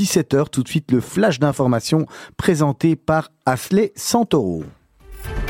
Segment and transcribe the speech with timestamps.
[0.00, 0.48] 17h.
[0.50, 2.06] Tout de suite, le flash d'information
[2.36, 4.64] présenté par Asley Santoro.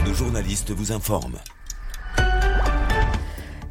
[0.07, 1.39] Nos journalistes vous informent.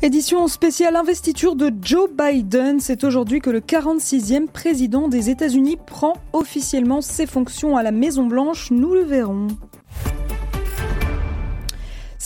[0.01, 2.79] Édition spéciale investiture de Joe Biden.
[2.79, 8.25] C'est aujourd'hui que le 46e président des États-Unis prend officiellement ses fonctions à la Maison
[8.25, 8.71] Blanche.
[8.71, 9.47] Nous le verrons.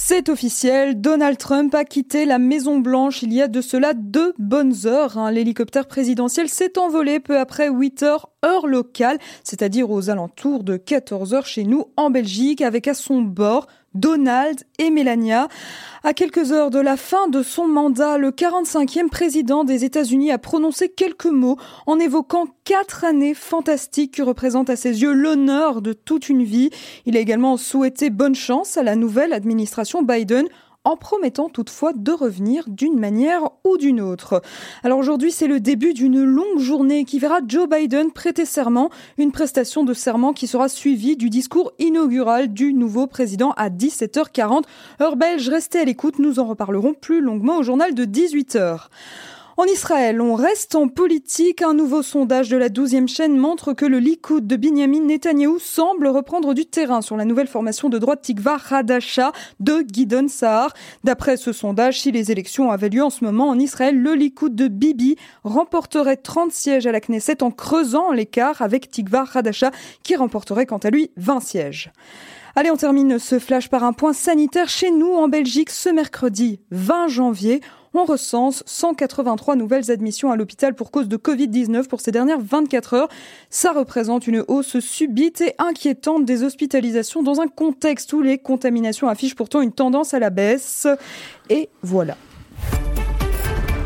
[0.05, 4.33] C'est officiel, Donald Trump a quitté la Maison Blanche il y a de cela deux
[4.37, 5.31] bonnes heures.
[5.31, 11.33] L'hélicoptère présidentiel s'est envolé peu après 8 heures heure locale, c'est-à-dire aux alentours de 14
[11.33, 15.47] heures chez nous en Belgique, avec à son bord Donald et Melania.
[16.03, 20.37] À quelques heures de la fin de son mandat, le 45e président des États-Unis a
[20.37, 25.93] prononcé quelques mots en évoquant quatre années fantastiques qui représentent à ses yeux l'honneur de
[25.93, 26.71] toute une vie.
[27.05, 30.47] Il a également souhaité bonne chance à la nouvelle administration Biden
[30.83, 34.41] en promettant toutefois de revenir d'une manière ou d'une autre.
[34.83, 39.31] Alors aujourd'hui, c'est le début d'une longue journée qui verra Joe Biden prêter serment, une
[39.31, 44.63] prestation de serment qui sera suivie du discours inaugural du nouveau président à 17h40.
[45.01, 48.89] Heure belge, restez à l'écoute, nous en reparlerons plus longuement au journal de 18h.
[49.55, 51.61] En Israël, on reste en politique.
[51.61, 56.07] Un nouveau sondage de la 12e chaîne montre que le Likoud de Binyamin Netanyahou semble
[56.07, 60.73] reprendre du terrain sur la nouvelle formation de droite Tikva Hadasha de Gidon Sahar.
[61.03, 64.55] D'après ce sondage, si les élections avaient lieu en ce moment en Israël, le Likoud
[64.55, 69.69] de Bibi remporterait 30 sièges à la Knesset en creusant l'écart avec Tikva Hadasha
[70.01, 71.91] qui remporterait quant à lui 20 sièges.
[72.55, 76.59] Allez, on termine ce flash par un point sanitaire chez nous en Belgique ce mercredi
[76.71, 77.61] 20 janvier
[77.93, 82.93] on recense 183 nouvelles admissions à l'hôpital pour cause de Covid-19 pour ces dernières 24
[82.93, 83.09] heures.
[83.49, 89.07] Ça représente une hausse subite et inquiétante des hospitalisations dans un contexte où les contaminations
[89.07, 90.87] affichent pourtant une tendance à la baisse.
[91.49, 92.17] Et voilà.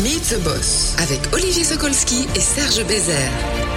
[0.00, 3.71] Meet the Boss avec Olivier Sokolski et Serge Bézère.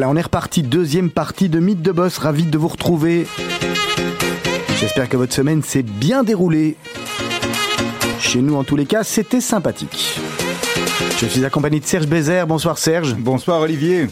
[0.00, 0.62] Voilà, on est reparti.
[0.62, 2.16] Deuxième partie de Mythe de Boss.
[2.16, 3.26] Ravi de vous retrouver.
[4.78, 6.78] J'espère que votre semaine s'est bien déroulée.
[8.18, 10.18] Chez nous, en tous les cas, c'était sympathique.
[11.18, 12.46] Je suis accompagné de Serge Bézère.
[12.46, 13.14] Bonsoir Serge.
[13.14, 14.06] Bonsoir Olivier.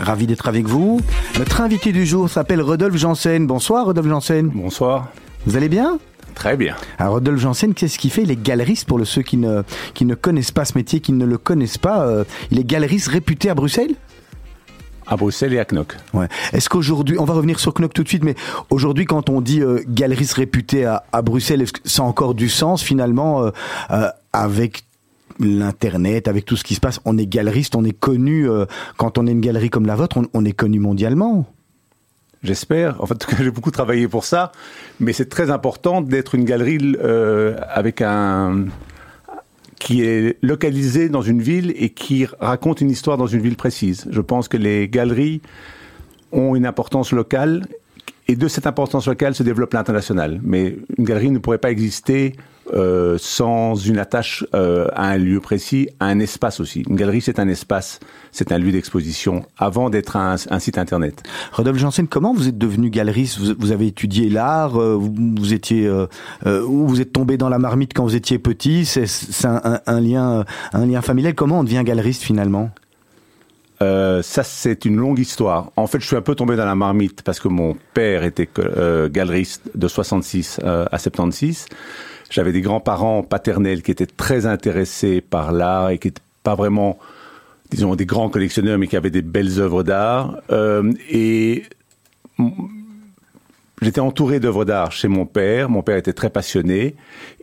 [0.00, 1.02] Ravi d'être avec vous.
[1.38, 3.46] Notre invité du jour s'appelle Rodolphe Janssen.
[3.46, 4.48] Bonsoir Rodolphe Janssen.
[4.48, 5.08] Bonsoir.
[5.44, 5.98] Vous allez bien?
[6.34, 6.76] Très bien.
[6.98, 8.22] Alors Rodolphe Janssen, qu'est-ce qu'il fait?
[8.22, 11.26] Il est galeriste pour ceux qui ne, qui ne connaissent pas ce métier, qui ne
[11.26, 12.06] le connaissent pas.
[12.06, 13.94] Euh, il est galeriste réputé à Bruxelles?
[15.08, 15.96] À Bruxelles et à Knock.
[16.12, 16.28] Ouais.
[16.52, 18.34] Est-ce qu'aujourd'hui, on va revenir sur Knock tout de suite, mais
[18.70, 22.34] aujourd'hui, quand on dit euh, galeriste réputé à, à Bruxelles, est-ce que ça a encore
[22.34, 23.50] du sens finalement euh,
[23.90, 24.84] euh, avec
[25.40, 27.00] l'internet, avec tout ce qui se passe?
[27.04, 28.48] On est galeriste, on est connu.
[28.48, 31.46] euh, quand on est une galerie comme la vôtre, on, on est connu mondialement.
[32.42, 33.02] J'espère.
[33.02, 34.52] En fait, j'ai beaucoup travaillé pour ça,
[35.00, 36.78] mais c'est très important d'être une galerie
[37.70, 38.66] avec un
[39.78, 44.06] qui est localisée dans une ville et qui raconte une histoire dans une ville précise.
[44.10, 45.40] Je pense que les galeries
[46.32, 47.66] ont une importance locale
[48.26, 50.40] et de cette importance locale se développe l'international.
[50.42, 52.34] Mais une galerie ne pourrait pas exister
[52.74, 56.82] euh, sans une attache euh, à un lieu précis, à un espace aussi.
[56.88, 58.00] Une galerie, c'est un espace,
[58.32, 61.22] c'est un lieu d'exposition, avant d'être un, un site internet.
[61.52, 63.38] Rodolphe Janssen, comment vous êtes devenu galeriste?
[63.38, 65.88] Vous, vous avez étudié l'art, euh, vous, vous étiez,
[66.46, 68.84] ou vous êtes tombé dans la marmite quand vous étiez petit?
[68.84, 71.34] C'est c'est un, un- un lien, un lien familial.
[71.34, 72.70] Comment on devient galeriste finalement?
[73.80, 75.70] Euh, ça, c'est une longue histoire.
[75.76, 78.48] En fait, je suis un peu tombé dans la marmite parce que mon père était
[78.58, 81.66] euh, galeriste de 66 euh, à 76.
[82.30, 86.98] J'avais des grands-parents paternels qui étaient très intéressés par l'art et qui n'étaient pas vraiment,
[87.70, 90.38] disons, des grands collectionneurs, mais qui avaient des belles œuvres d'art.
[90.50, 91.64] Euh, et
[93.80, 95.70] j'étais entouré d'œuvres d'art chez mon père.
[95.70, 96.94] Mon père était très passionné.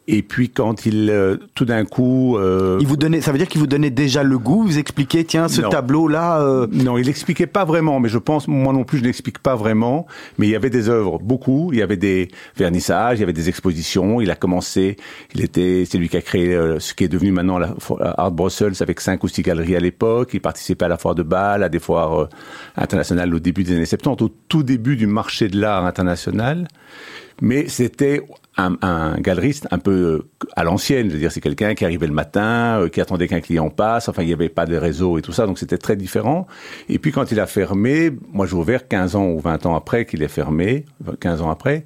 [0.07, 3.47] Et puis quand il, euh, tout d'un coup, euh, Il vous donnait, ça veut dire
[3.47, 5.69] qu'il vous donnait déjà le goût, vous expliquait, tiens, ce Non.
[5.69, 9.39] tableau-là, euh, non, il expliquait pas vraiment, mais je pense, moi non plus, je n'explique
[9.39, 10.05] pas vraiment.
[10.37, 11.71] Mais il y avait des œuvres, beaucoup.
[11.73, 14.21] Il y avait des vernissages, il y avait des expositions.
[14.21, 14.95] Il a commencé,
[15.33, 18.11] il était, c'est lui qui a créé euh, ce qui est devenu maintenant la la
[18.11, 20.31] Art Brussels avec cinq ou six galeries à l'époque.
[20.33, 22.29] Il participait à la foire de Bâle, à des foires euh,
[22.77, 26.67] internationales au début des années 70, au tout début du marché de l'art international.
[27.41, 28.21] Mais c'était
[28.57, 31.09] un, galeriste un peu euh, à l'ancienne.
[31.09, 34.07] Je veux dire, c'est quelqu'un qui arrivait le matin, euh, qui attendait qu'un client passe.
[34.07, 36.47] Enfin, il n'y avait pas de réseau et tout ça, donc c'était très différent.
[36.87, 40.05] Et puis quand il a fermé, moi j'ai ouvert 15 ans ou 20 ans après
[40.05, 40.85] qu'il ait fermé,
[41.19, 41.83] 15 ans après,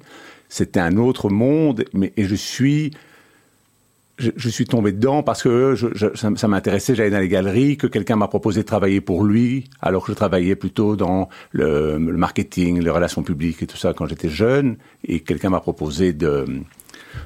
[0.48, 1.84] c'était un autre monde.
[1.92, 2.92] Mais et je suis
[4.20, 7.28] je, je suis tombé dedans parce que je, je- ça, ça m'intéressait, j'allais dans les
[7.28, 11.28] galeries, que quelqu'un m'a proposé de travailler pour lui, alors que je travaillais plutôt dans
[11.50, 15.60] le, le marketing, les relations publiques et tout ça quand j'étais jeune, et quelqu'un m'a
[15.60, 16.44] proposé de,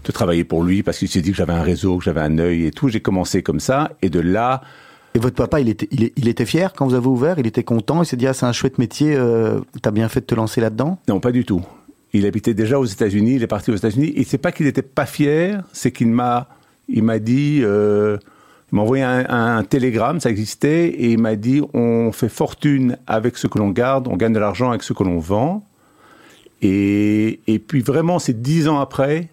[0.05, 2.39] de travailler pour lui parce qu'il s'est dit que j'avais un réseau, que j'avais un
[2.39, 2.89] œil et tout.
[2.89, 4.63] J'ai commencé comme ça, et de là,
[5.17, 7.47] et votre papa, il était, il, est- il était fier quand vous avez ouvert, il
[7.47, 10.27] était content, il s'est dit, ah, c'est un chouette métier, euh, t'as bien fait de
[10.27, 10.99] te lancer là-dedans?
[11.09, 11.63] Non, pas du tout.
[12.13, 14.13] Il habitait déjà aux États-Unis, il est parti aux États-Unis.
[14.17, 16.49] Et c'est pas qu'il n'était pas fier, c'est qu'il m'a,
[16.89, 18.19] il m'a dit, euh,
[18.73, 23.37] il m'a envoyé un, télégramme, ça existait, et il m'a dit, on fait fortune avec
[23.37, 25.65] ce que l'on garde, on gagne de l'argent avec ce que l'on vend.
[26.63, 29.29] Et, et puis vraiment, c'est dix ans après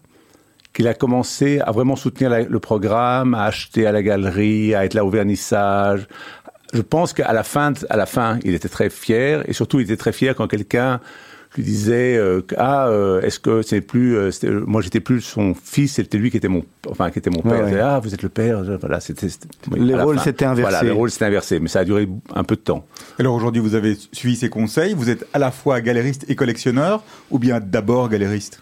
[0.74, 4.94] qu'il a commencé à vraiment soutenir le programme, à acheter à la galerie, à être
[4.94, 6.08] là au vernissage.
[6.74, 9.84] Je pense qu'à la fin, à la fin, il était très fier, et surtout, il
[9.84, 11.02] était très fier quand quelqu'un
[11.58, 14.32] lui disait euh, ah euh, est-ce que c'est plus euh,
[14.66, 17.52] moi j'étais plus son fils c'était lui qui était mon enfin qui était mon père
[17.52, 17.70] Ouais, Il ouais.
[17.72, 19.28] disait, ah vous êtes le père voilà c'était
[19.72, 20.62] oui, Les rôles s'étaient inversés.
[20.72, 22.86] voilà les rôles s'étaient inversés mais ça a duré un peu de temps
[23.20, 24.94] Alors aujourd'hui, vous avez suivi ses conseils.
[24.94, 28.62] Vous êtes à la fois galériste et collectionneur, ou bien d'abord galériste?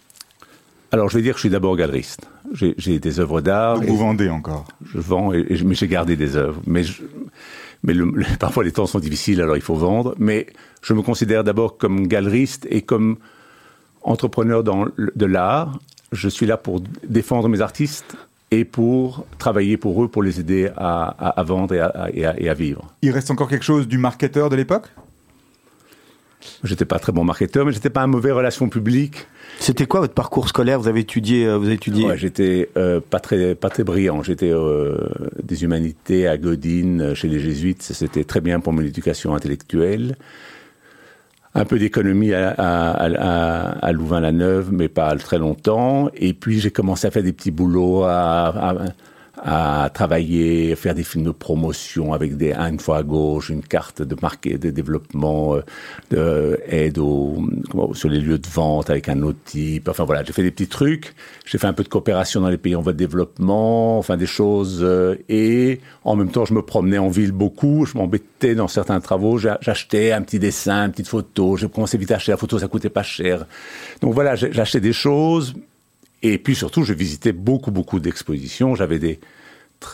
[0.91, 2.21] Alors je vais dire que je suis d'abord galeriste
[2.51, 4.65] j'ai des œuvres d'art vous vendez encore.
[4.83, 6.59] je vends, et, et je- mais j'ai gardé des œuvres.
[6.65, 7.03] Mais, je-
[7.83, 7.93] mais
[8.39, 10.15] parfois les temps sont difficiles, alors il faut vendre.
[10.17, 10.47] Mais
[10.81, 13.17] je me considère d'abord comme galeriste et comme
[14.03, 15.79] entrepreneur dans de l'art.
[16.11, 18.15] Je suis là pour défendre mes artistes
[18.51, 21.75] et pour travailler pour eux, pour les aider à, vendre
[22.13, 22.87] et à vivre.
[23.03, 24.87] Il reste encore quelque chose du marketeur de l'époque?
[26.63, 29.27] J'étais pas très bon marketeur, mais j'étais pas un mauvais relation publique.
[29.59, 30.79] C'était quoi votre parcours scolaire?
[30.79, 32.05] Vous avez étudié, euh, vous avez étudié?
[32.05, 34.23] Ouais, j'étais euh, pas très pas très brillant.
[34.23, 34.97] J'étais euh,
[35.43, 37.81] des humanités à Godine euh, chez les jésuites.
[37.81, 40.15] C'était très bien pour mon éducation intellectuelle.
[41.55, 46.09] Un peu d'économie à, à, à, à Louvain-la-Neuve, mais pas très longtemps.
[46.15, 48.75] Et puis j'ai commencé à faire des petits boulots, à,
[49.43, 54.01] à, travailler, faire des films de promotion avec des une fois à gauche, une carte
[54.01, 55.61] de marqué de développement, euh,
[56.11, 57.37] de aide au,
[57.93, 59.87] sur les lieux de vente avec un autre type.
[59.89, 61.13] Enfin voilà, j'ai fait des petits trucs.
[61.45, 64.25] J'ai fait un peu de coopération dans les pays en voie de développement, enfin des
[64.27, 64.79] choses.
[64.81, 67.85] euh, et en même temps, je me promenais en ville beaucoup.
[67.85, 69.37] Je m'embêtais dans certains travaux.
[69.37, 71.57] J'a- J'achetais un petit dessin, une petite photo.
[71.57, 73.45] J'ai commencé vite à acheter la photo, ça coûtait pas cher.
[74.01, 75.53] Donc voilà, j'achetais des choses.
[76.21, 78.75] Et puis surtout, je visitais beaucoup, beaucoup d'expositions.
[78.75, 79.19] J'avais des,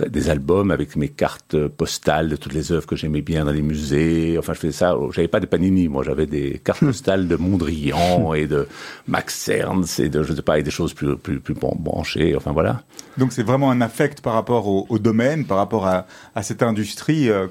[0.09, 3.61] des albums avec mes cartes postales de toutes les œuvres que j'aimais bien dans les
[3.61, 4.35] musées.
[4.39, 4.95] Enfin, je faisais ça.
[5.11, 6.03] J'avais pas de Panini, moi.
[6.03, 8.67] J'avais des cartes postales de Mondrian et de
[9.07, 12.35] Max Ernst et de, je sais pas, et des choses plus, plus, plus branchées.
[12.35, 12.81] Enfin, voilà.
[13.19, 16.63] Donc c'est vraiment un affect par rapport au, au domaine, par rapport à, à cette
[16.63, 17.45] industrie euh,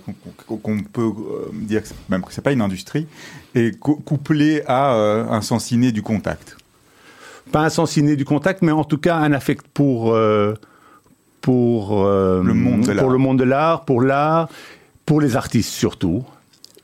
[0.47, 3.07] qu'on peut euh, dire que c'est- même que c'est pas une industrie,
[3.55, 6.57] et cou- couplé à euh, un sens inné du contact.
[7.53, 10.55] Pas un sens inné du contact, mais en tout cas un affect pour, euh,
[11.41, 13.05] pour, euh, Le monde de l'art.
[13.05, 14.49] pour le monde de l'art, pour l'art,
[15.07, 16.25] pour les artistes surtout,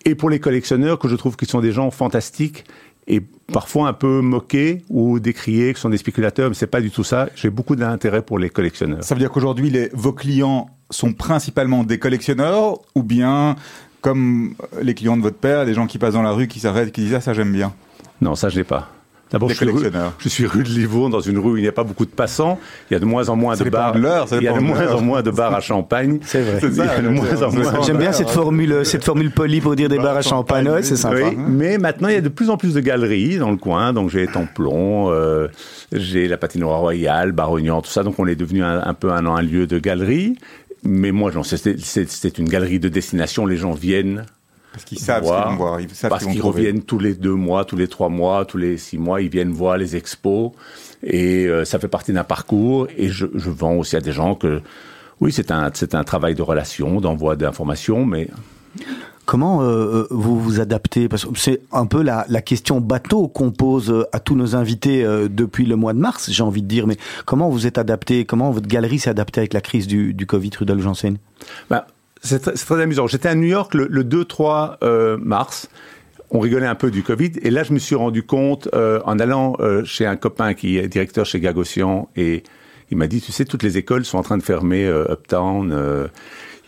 [0.05, 2.65] et pour les collectionneurs que je trouve qu'ils sont des gens fantastiques
[3.07, 3.21] et
[3.53, 7.03] parfois un peu moqués ou décriés, qui sont des spéculateurs, mais c'est pas du tout
[7.03, 7.29] ça.
[7.35, 9.03] J'ai beaucoup d'intérêt pour les collectionneurs.
[9.03, 13.57] Ça veut dire qu'aujourd'hui vos clients sont principalement des collectionneurs, ou bien
[14.01, 16.93] comme les clients de votre père, des gens qui passent dans la rue, qui s'arrêtent,
[16.93, 17.73] qui disent ah ça j'aime bien?
[18.21, 18.89] Non, ça je n'ai pas.
[19.31, 20.13] D'abord, je, suis rue- collectionneurs.
[20.19, 22.11] je suis rue de Livourne, dans une rue où il n'y a pas beaucoup de
[22.11, 22.59] passants.
[22.91, 23.93] Il y a de moins en moins Ça de bars.
[23.93, 26.19] de l'heure, ça il y a de moins en moins de bars à champagne.
[26.25, 26.59] C'est vrai.
[26.63, 27.83] Il y a de moins en moins.
[27.87, 30.65] J'aime bien cette formule, cette formule polie pour dire des Bar bars à champagne.
[30.65, 31.17] champagne, Ouais, c'est sympa.
[31.31, 33.93] Oui, mais maintenant il y a de plus en plus de galeries dans le coin.
[33.93, 35.49] Donc j'ai Templon, euh,
[35.93, 38.03] j'ai la patinoire royale, Barognan, tout ça.
[38.03, 40.37] Donc on est devenu un, un peu un, un lieu de galerie.
[40.83, 43.45] Mais moi, c'est une galerie de destination.
[43.47, 44.25] Les gens viennent
[44.73, 47.15] Parce qu'ils savent ce qu'ils vont voir, ils savent parce ce qu'ils reviennent tous les
[47.15, 49.21] deux mois, tous les trois mois, tous les six mois.
[49.21, 50.53] Ils viennent voir les expos
[51.03, 52.87] et euh, ça fait partie d'un parcours.
[52.97, 54.61] Et je, je vends aussi à des gens que,
[55.21, 58.29] oui, c'est un c'est un travail de relation, d'envoi d'informations, mais
[59.27, 61.09] Comment euh, vous vous adaptez?
[61.09, 64.57] Parce que c'est un peu la, la question bateau qu'on pose euh, à tous nos
[64.57, 66.89] invités euh, depuis le mois de mars, j'ai envie de dire.
[66.89, 66.97] Mais
[67.27, 68.25] comment vous êtes adapté?
[68.25, 71.19] Comment votre galerie s'est adaptée avec la crise du, du Covid, Rudolf Janssen?
[71.69, 71.87] Bah,
[72.23, 73.07] C'est très, très, amusant.
[73.07, 75.69] J'étais à New York le, le 2-3 euh, mars.
[76.31, 77.33] On rigolait un peu du Covid.
[77.43, 80.79] Et là, je me suis rendu compte, euh, en allant euh, chez un copain qui
[80.79, 82.45] est directeur chez Gagossian, et
[82.91, 86.09] il m'a dit, tu sais, toutes les écoles sont en train de fermer euh, Uptown.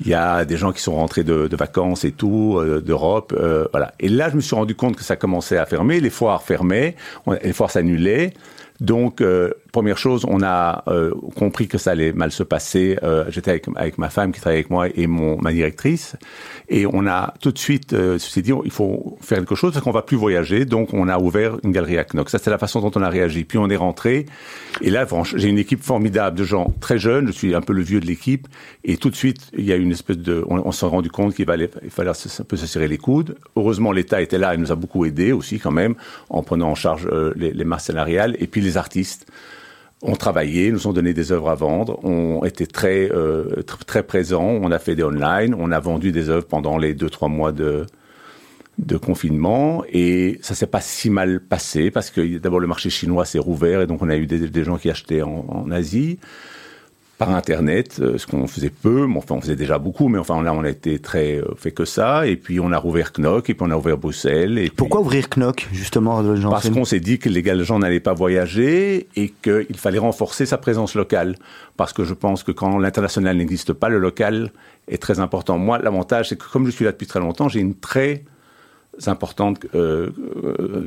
[0.01, 3.35] il y a des gens qui sont rentrés de, de vacances et tout, d'Europe.
[3.73, 3.93] voilà.
[4.01, 6.01] Et là, je me suis rendu compte que ça commençait à fermer.
[6.01, 6.97] Les foires fermaient,
[7.43, 8.35] les foires s'annulaient.
[8.83, 12.99] Donc, euh, première chose, on a euh, compris que ça allait mal se passer.
[13.03, 16.15] Euh, J'étais avec, avec, ma femme qui travaille avec moi et mon, ma directrice.
[16.69, 19.83] Et on a tout de suite euh, s'est dit, il faut faire quelque chose parce
[19.83, 20.67] qu'on va plus voyager.
[20.67, 22.31] Donc, on a ouvert une galerie à Knox.
[22.31, 23.45] Ça, c'est la façon dont on a réagi.
[23.45, 24.27] Puis, on est rentré.
[24.83, 27.29] Et là, j'ai une équipe formidable de gens très jeunes.
[27.29, 28.49] Je suis un peu le vieux de l'équipe.
[28.85, 30.45] Et tout de suite, il y a une espèce de...
[30.49, 33.37] On, s'est rendu compte qu'il fallait, il fallait un peu se serrer les coudes.
[33.57, 34.55] Heureusement, l'État était là.
[34.55, 35.95] Il nous a beaucoup aidé aussi quand même
[36.29, 38.37] en prenant en charge euh, les, les masses salariales.
[38.39, 39.27] Et puis, les artistes
[40.03, 44.59] ont travaillé, nous ont donné des œuvres à vendre, ont été très euh, très présents.
[44.63, 47.53] On a fait des online, on a vendu des œuvres pendant les deux trois mois
[47.53, 47.87] de
[48.79, 53.27] de confinement et ça s'est pas si mal passé parce que d'abord le marché chinois
[53.27, 56.19] s'est rouvert et donc on a eu des, gens qui achetaient en, en Asie
[57.27, 60.43] par Internet, euh, ce qu'on faisait peu, mais enfin on faisait déjà beaucoup, mais enfin
[60.43, 63.49] là on a été très euh, fait que ça, et puis on a rouvert Knock,
[63.49, 64.59] et puis on a ouvert Bruxelles.
[64.59, 68.13] Et Pourquoi puis, ouvrir Knock, justement Parce qu'on s'est dit que les gens n'allaient pas
[68.13, 71.37] voyager, et qu'il fallait renforcer sa présence locale.
[71.77, 74.51] Parce que je pense que quand l'international n'existe pas, le local
[74.89, 75.59] est très important.
[75.59, 78.25] Moi, l'avantage, c'est que comme je suis là depuis très longtemps, j'ai une très
[79.07, 80.11] importante, euh,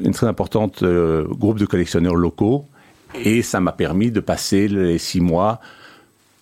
[0.03, 2.65] une très importante euh, groupe de collectionneurs locaux,
[3.23, 5.61] et ça m'a permis de passer les six mois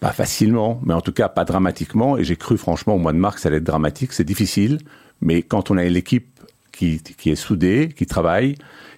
[0.03, 2.17] pas facilement, mais en tout cas pas dramatiquement.
[2.17, 4.13] Et j'ai cru franchement au mois de mars que ça allait être dramatique.
[4.13, 4.79] C'est difficile,
[5.21, 6.27] mais quand on a l'équipe
[6.71, 8.55] qui, qui, est soudée, qui travaille,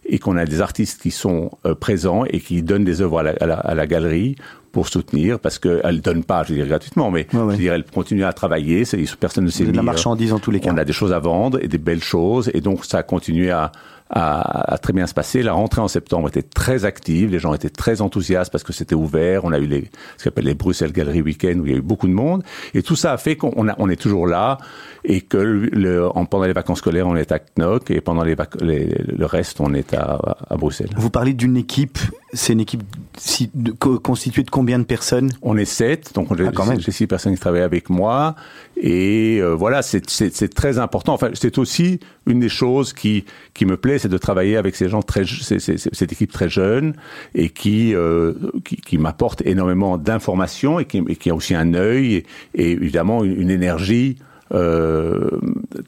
[0.07, 3.23] et qu'on a des artistes qui sont euh, présents et qui donnent des œuvres à
[3.23, 4.35] la, à la, à la galerie
[4.71, 7.45] pour soutenir, parce qu'elle ne donne pas, je veux dire, gratuitement, mais Ouais, ouais.
[7.45, 10.39] je veux dire, elle continue à travailler, c'est- personne ne sait de la marchandise en
[10.39, 10.71] tous les cas.
[10.73, 13.51] On a des choses à vendre et des belles choses, et donc ça a continué
[13.51, 13.71] à,
[14.09, 15.41] à très bien se passer.
[15.41, 18.95] La rentrée en septembre était très active, les gens étaient très enthousiastes parce que c'était
[18.95, 19.45] ouvert.
[19.45, 21.77] On a eu les, ce qu'on appelle les Bruxelles Gallery Weekend où il y a
[21.77, 22.43] eu beaucoup de monde,
[22.73, 24.57] et tout ça a fait qu'on a- on est toujours là
[25.03, 28.35] et que le, en, pendant les vacances scolaires on est à Knock et pendant les,
[28.61, 30.19] les- le reste on est à,
[30.49, 30.89] à Bruxelles.
[30.97, 31.97] Vous parlez d'une équipe,
[32.33, 32.83] c'est une équipe
[33.17, 35.31] si- de- co- constituée de combien de personnes?
[35.41, 38.35] On est sept, donc Ah, j'ai six personnes qui travaillent avec moi.
[38.77, 40.05] Et euh, voilà, c'est-
[40.53, 41.13] très important.
[41.13, 44.89] Enfin, c'est aussi une des choses qui, qui me plaît, c'est de travailler avec ces
[44.89, 46.93] gens très, c'est- c'est- c'est- cette équipe très jeune
[47.33, 48.33] et qui, euh,
[48.65, 52.71] qui, qui m'apporte énormément d'informations et qui, et qui a aussi un œil et, et
[52.71, 54.17] évidemment une, une énergie
[54.53, 55.29] euh,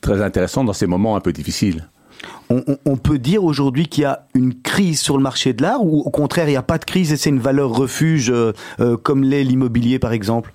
[0.01, 1.87] très intéressante dans ces moments un peu difficiles.
[2.49, 5.61] on, on- on peut dire aujourd'hui qu'il y a une crise sur le marché de
[5.61, 8.31] l'art ou au contraire il n'y a pas de crise et c'est une valeur refuge
[8.31, 10.53] euh, euh, comme l'est l'immobilier par exemple?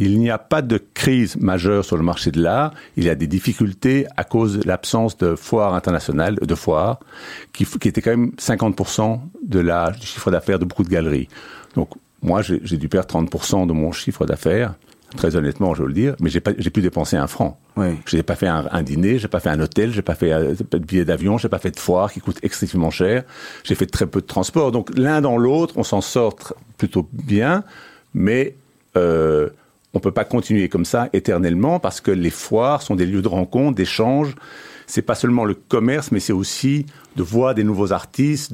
[0.00, 2.72] Il n'y a pas de crise majeure sur le marché de l'art.
[2.96, 7.00] Il y a des difficultés à cause de l'absence de foires internationales, de foires,
[7.52, 11.28] qui, qui étaient quand même 50% de la, du chiffre d'affaires de beaucoup de galeries.
[11.74, 11.90] Donc,
[12.22, 14.74] moi, j'ai dû perdre 30% de mon chiffre d'affaires,
[15.16, 17.60] très honnêtement, je veux le dire, mais j'ai pu dépenser un franc.
[17.76, 17.88] Oui.
[18.06, 20.32] Je n'ai pas fait un, un dîner, j'ai pas fait un hôtel, j'ai pas fait
[20.32, 23.24] euh, de billet d'avion, j'ai pas fait de foire qui coûte excessivement cher.
[23.64, 24.72] J'ai fait très peu de transport.
[24.72, 26.36] Donc l'un dans l'autre, on s'en sort
[26.78, 27.64] plutôt bien,
[28.14, 28.54] mais
[28.96, 29.50] euh,
[29.94, 33.28] on peut pas continuer comme ça éternellement parce que les foires sont des lieux de
[33.28, 34.34] rencontre, d'échange.
[34.86, 38.52] C'est pas seulement le commerce, mais c'est aussi de voir des nouveaux artistes.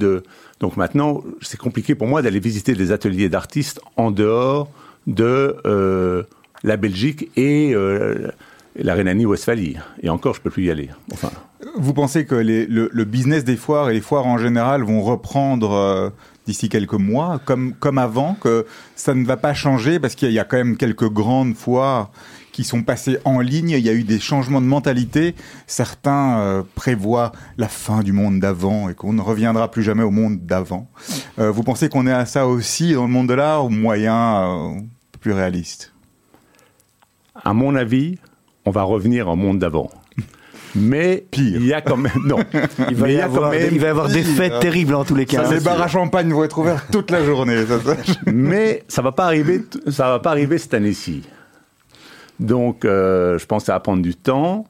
[0.60, 4.70] Donc maintenant, c'est compliqué pour moi d'aller visiter des ateliers d'artistes en dehors
[5.06, 6.24] de euh,
[6.62, 8.30] la Belgique et euh,
[8.74, 9.76] la Rhénanie-Westphalie.
[10.02, 10.90] Et encore, je peux plus y aller.
[11.12, 11.30] Enfin,
[11.76, 16.10] Vous pensez que le business des foires et les foires en général vont reprendre euh,
[16.46, 20.38] d'ici quelques mois, comme, comme avant, que ça ne va pas changer parce qu'il y
[20.38, 22.10] a quand même quelques grandes foires
[22.52, 25.34] qui sont passées en ligne, il y a eu des changements de mentalité.
[25.66, 30.10] Certains euh, prévoient la fin du monde d'avant et qu'on ne reviendra plus jamais au
[30.10, 30.88] monde d'avant.
[31.38, 34.48] Euh, vous pensez qu'on est à ça aussi dans le monde de l'art ou moyen
[34.48, 34.80] euh,
[35.20, 35.92] plus réaliste?
[37.44, 38.16] À mon avis,
[38.64, 39.90] on va revenir au monde d'avant.
[40.74, 41.56] Mais Pire.
[41.60, 42.38] il y a quand même non.
[42.90, 44.60] il va, y avoir, quand même des- il va y avoir des pire, fêtes hein.
[44.60, 47.24] terribles en tous les cas Ça, Les bars à champagne vont être ouverts toute la
[47.24, 47.64] journée.
[47.66, 47.96] ça, ça.
[48.26, 51.22] mais ça va pas arriver, ça va pas arriver cette année-ci.
[52.40, 54.66] Donc, euh, je pense que ça va prendre du temps.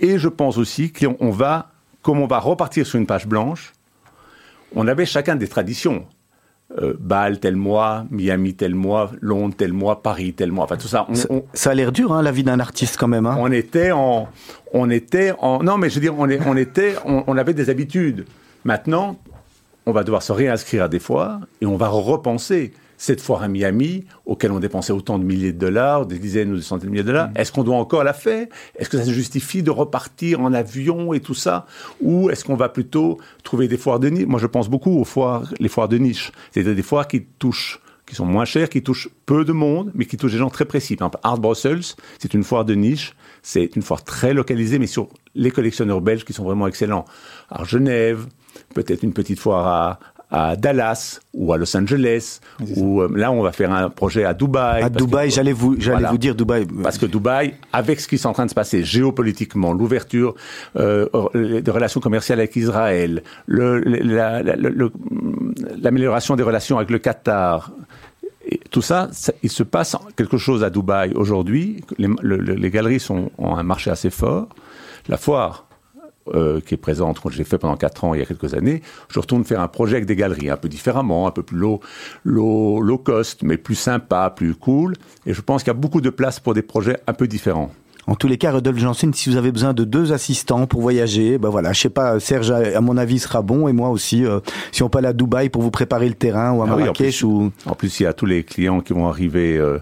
[0.00, 1.70] Et je pense aussi qu'on on va,
[2.02, 3.72] comme on va repartir sur une page blanche,
[4.74, 6.06] on avait chacun des traditions.
[6.80, 10.64] Euh, Bâle tel mois, Miami tel mois, Londres tel mois, Paris tel mois.
[10.64, 11.06] Enfin tout ça.
[11.08, 13.26] On, Ça, on- ça a l'air dur, hein, la vie d'un artiste quand même.
[13.26, 13.36] Hein.
[13.38, 14.28] on était en,
[14.72, 17.54] on était en, non mais je veux dire, on, est- on était, on, on avait
[17.54, 18.24] des habitudes.
[18.64, 19.16] Maintenant,
[19.86, 23.48] on va devoir se réinscrire à des foires et on va repenser cette foire à
[23.48, 26.92] Miami, auquel on dépensait autant de milliers de dollars, des dizaines ou des centaines de
[26.92, 27.30] milliers de dollars.
[27.34, 28.46] Est-ce qu'on doit encore la faire?
[28.76, 31.66] Est-ce que ça se justifie de repartir en avion et tout ça?
[32.00, 34.26] Ou est-ce qu'on va plutôt trouver des foires de niche?
[34.26, 36.30] Moi, je pense beaucoup aux foires, les foires de niche.
[36.52, 40.04] C'est-à-dire des foires qui touchent qui sont moins chères, qui touchent peu de monde, mais
[40.04, 40.96] qui touchent des gens très précis.
[40.96, 44.86] Par exemple, Art Brussels, c'est une foire de niche, c'est une foire très localisée, mais
[44.86, 47.04] sur les collectionneurs belges qui sont vraiment excellents.
[47.48, 48.26] À Genève,
[48.74, 49.98] peut-être une petite foire à,
[50.32, 52.40] à Dallas ou à Los Angeles,
[52.76, 54.82] ou euh, là on va faire un projet à Dubaï.
[54.82, 56.10] À que- Dubaï, j'allais vous, j'allais Voilà.
[56.10, 56.66] vous dire Dubaï.
[56.82, 60.34] parce que Dubaï, avec ce qui est en train de se passer géopolitiquement, l'ouverture
[60.76, 64.92] euh, des relations commerciales avec Israël, le- la- la- le- le-
[65.80, 67.70] l'amélioration des relations avec le Qatar,
[68.50, 71.84] et tout ça, ça- il se passe quelque chose à Dubaï aujourd'hui.
[71.98, 74.48] Les, le- le- les galeries sont, ont un marché assez fort.
[75.08, 75.66] La foire,
[76.34, 78.82] euh, qui est présente, que j'ai fait pendant quatre ans, il y a quelques années,
[79.08, 81.80] je retourne faire un projet avec des galeries, un peu différemment, un peu plus low,
[82.24, 84.94] low, low cost, mais plus sympa, plus cool.
[85.26, 87.70] Et je pense qu'il y a beaucoup de place pour des projets un peu différents.
[88.08, 91.38] En tous les cas, Rodolphe Janssen, si vous avez besoin de deux assistants pour voyager,
[91.38, 94.40] ben voilà, je sais pas, Serge, à mon avis, sera bon, et moi aussi, euh,
[94.72, 96.82] si on peut aller à Dubaï pour vous préparer le terrain, ou à Ah oui,
[96.82, 97.22] en Marrakech, plus.
[97.22, 97.52] ou...
[97.64, 99.78] En plus, il y a tous les clients qui vont arriver euh,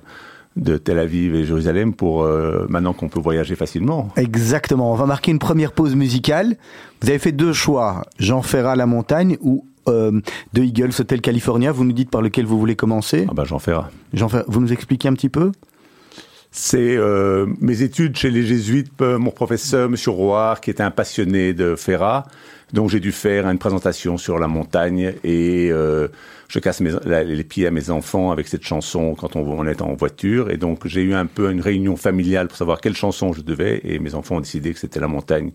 [0.56, 4.08] de Tel Aviv et Jérusalem pour euh, maintenant qu'on peut voyager facilement.
[4.16, 4.92] Exactement.
[4.92, 6.56] On va marquer une première pause musicale.
[7.00, 8.02] Vous avez fait deux choix.
[8.18, 10.20] Jean Ferrat, La Montagne ou euh,
[10.54, 11.72] The Eagles, Hotel California.
[11.72, 13.26] Vous nous dites par lequel vous voulez commencer.
[13.28, 13.84] Ah ben, j'en ferai.
[14.12, 15.52] Jean Ferrat, vous nous expliquez un petit peu?
[16.52, 20.90] C'est euh, mes études chez les jésuites, euh, mon professeur, Monsieur Roard, qui était un
[20.90, 22.26] passionné de Ferrat.
[22.72, 26.08] Donc j'ai dû faire une présentation sur la montagne et euh,
[26.48, 29.94] je casse les pieds à mes enfants avec cette chanson quand on, on est en
[29.94, 30.50] voiture.
[30.50, 33.80] Et donc j'ai eu un peu une réunion familiale pour savoir quelle chanson je devais
[33.84, 35.52] et mes enfants ont décidé que c'était la montagne.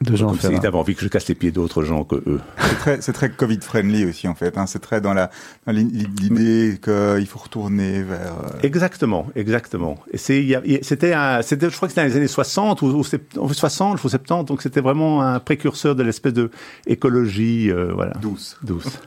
[0.00, 2.40] De Jean Comme s'ils avaient envie que je casse les pieds d'autres gens que eux.
[2.58, 4.56] C'est très, c'est très Covid-friendly aussi, en fait.
[4.56, 4.66] hein.
[4.66, 5.30] C'est très dans la
[5.66, 8.34] dans l'idée qu'il faut retourner vers...
[8.44, 9.96] euh, Exactement, exactement.
[10.12, 12.06] Et c'est, il y a- il y a- c'était, un, c'était, je crois que c'était
[12.06, 15.40] dans les années 60 ou, ou sept- ou 60 ou 70, donc c'était vraiment un
[15.40, 16.50] précurseur de l'espèce de
[16.86, 18.56] écologie, euh, voilà, douce.
[18.62, 18.98] douce.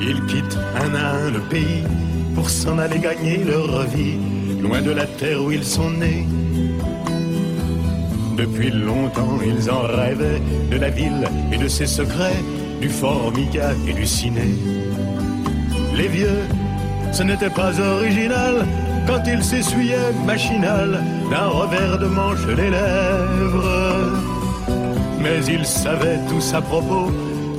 [0.00, 1.84] Ils quittent un à un le pays
[2.50, 4.18] s'en aller gagner leur vie,
[4.60, 6.26] loin de la terre où ils sont nés.
[8.36, 12.42] Depuis longtemps, ils en rêvaient de la ville et de ses secrets,
[12.80, 14.48] du formica et du ciné.
[15.96, 16.40] Les vieux,
[17.12, 18.66] ce n'était pas original
[19.06, 24.10] quand ils s'essuyaient machinal d'un revers de manche les lèvres.
[25.22, 27.10] Mais ils savaient tous à propos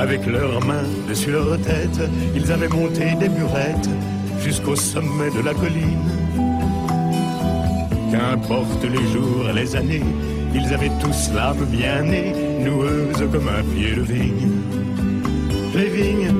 [0.00, 2.00] Avec leurs mains dessus leur tête,
[2.34, 3.88] ils avaient monté des burettes
[4.42, 6.08] jusqu'au sommet de la colline.
[8.10, 10.02] Qu'importe les jours et les années,
[10.54, 12.32] ils avaient tous l'âme bien née,
[12.64, 14.50] noueuse comme un pied de vigne.
[15.74, 16.34] Les vignes,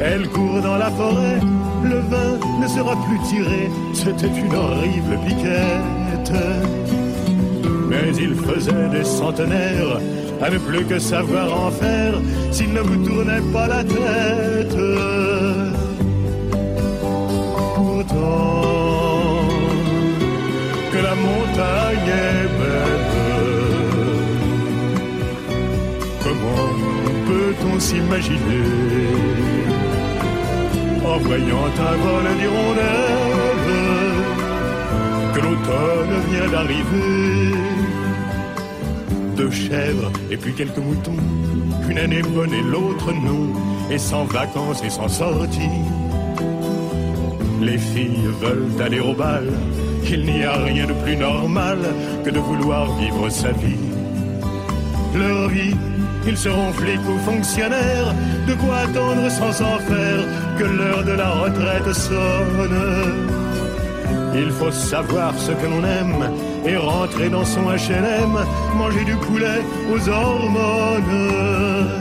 [0.00, 1.40] elles courent dans la forêt,
[1.82, 6.32] le vin ne sera plus tiré, c'était une horrible piquette.
[7.88, 9.98] Mais il faisait des centenaires
[10.42, 12.14] à ne plus que savoir en faire
[12.50, 14.76] s'il ne vous tournait pas la tête.
[17.76, 18.62] Pourtant,
[20.92, 23.08] que la montagne est belle,
[26.24, 26.68] comment
[27.28, 28.66] peut-on s'imaginer
[31.04, 33.62] en voyant un vol d'hirondelles
[35.34, 38.01] que l'automne vient d'arriver?
[39.42, 41.22] Deux chèvres et puis quelques moutons.
[41.88, 43.44] Une année bonne et l'autre non,
[43.90, 45.78] et sans vacances et sans sortie.
[47.60, 49.48] Les filles veulent aller au bal,
[50.08, 51.78] il n'y a rien de plus normal
[52.24, 53.84] que de vouloir vivre sa vie.
[55.14, 55.76] Leur vie,
[56.26, 58.14] ils seront flics ou fonctionnaires,
[58.46, 60.22] de quoi attendre sans s'en faire
[60.58, 62.80] que l'heure de la retraite sonne.
[64.34, 68.34] Il faut savoir ce que l'on aime et rentrer dans son HLM,
[68.76, 71.92] manger du poulet aux hormones.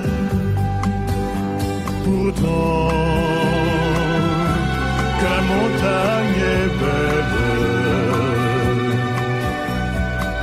[2.04, 2.90] Pourtant,
[5.20, 7.38] que la montagne est belle,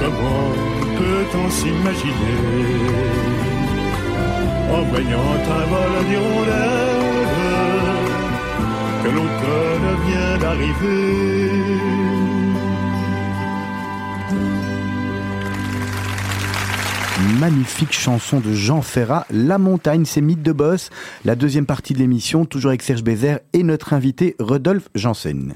[0.00, 0.50] comment
[0.98, 2.40] peut-on s'imaginer
[4.74, 7.28] en voyant un vol d'hirondelles
[9.02, 12.17] que l'automne vient d'arriver?
[17.38, 20.90] Magnifique chanson de Jean Ferrat, La montagne, c'est mythe de boss.
[21.24, 25.54] La deuxième partie de l'émission, toujours avec Serge Bézère et notre invité Rodolphe Janssen.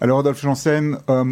[0.00, 1.24] Alors Rodolphe Janssen, euh,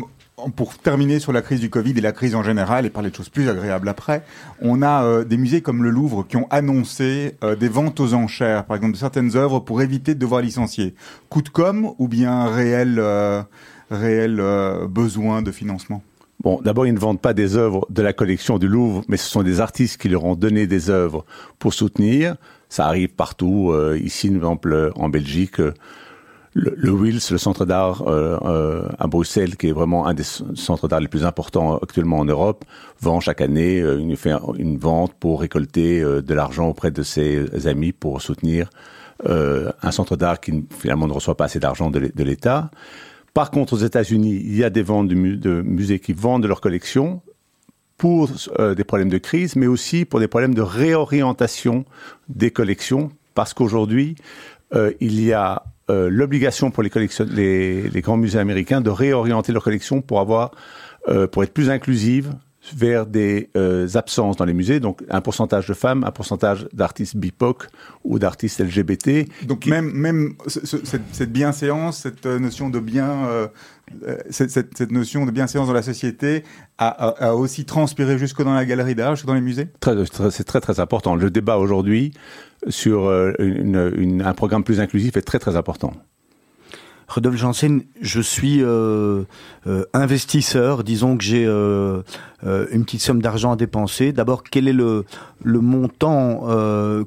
[0.56, 3.16] pour terminer sur la crise du Covid et la crise en général et parler de
[3.16, 4.24] choses plus agréables après,
[4.60, 8.12] on a euh, des musées comme le Louvre qui ont annoncé euh, des ventes aux
[8.12, 10.94] enchères, par exemple de certaines œuvres pour éviter de devoir licencier.
[11.30, 13.02] Coup de com ou bien réel,
[13.90, 14.42] réel
[14.86, 16.02] besoin de financement?
[16.40, 19.28] Bon, d'abord, ils ne vendent pas des œuvres de la collection du Louvre, mais ce
[19.28, 21.24] sont des artistes qui leur ont donné des œuvres
[21.58, 22.36] pour soutenir.
[22.68, 23.72] Ça arrive partout.
[23.72, 25.74] Euh, ici, par exemple, en Belgique, euh,
[26.54, 30.86] le, le Wills, le centre d'art euh, à Bruxelles, qui est vraiment un des centres
[30.86, 32.64] d'art les plus importants actuellement en Europe,
[33.00, 34.16] vend chaque année une,
[34.58, 38.70] une vente pour récolter de l'argent auprès de ses amis pour soutenir
[39.24, 42.70] un centre d'art qui finalement ne reçoit pas assez d'argent de l'État.
[43.38, 47.22] Par contre, aux États-Unis, il y a des ventes de, musées qui vendent leur collection
[47.96, 51.84] pour euh, des problèmes de crise, mais aussi pour des problèmes de réorientation
[52.28, 54.16] des collections, parce qu'aujourd'hui,
[54.74, 56.90] euh, il y a euh, l'obligation pour les,
[58.02, 60.50] grands musées américains de réorienter leur collection pour
[61.30, 62.34] pour être plus inclusive,
[62.74, 67.16] vers des euh, absences dans les musées, donc un pourcentage de femmes, un pourcentage d'artistes
[67.16, 67.64] BIPOC
[68.04, 69.28] ou d'artistes LGBT.
[69.46, 73.48] Donc même même cette, cette bienséance, cette euh, notion de bien, euh,
[74.28, 76.44] cette, cette, notion de bienséance dans la société
[76.78, 79.68] a, a, aussi transpiré jusque dans la galerie d'art, jusque dans les musées?
[80.30, 81.14] c'est très très important.
[81.14, 82.12] Le débat aujourd'hui
[82.68, 85.92] sur une, une, un programme plus inclusif est très très important.
[87.08, 89.22] Rodolphe Janssen, je suis euh,
[89.66, 90.84] euh, investisseur.
[90.84, 92.02] Disons que j'ai euh,
[92.42, 94.12] une petite somme d'argent à dépenser.
[94.12, 95.04] D'abord, quel est le,
[95.44, 96.42] montant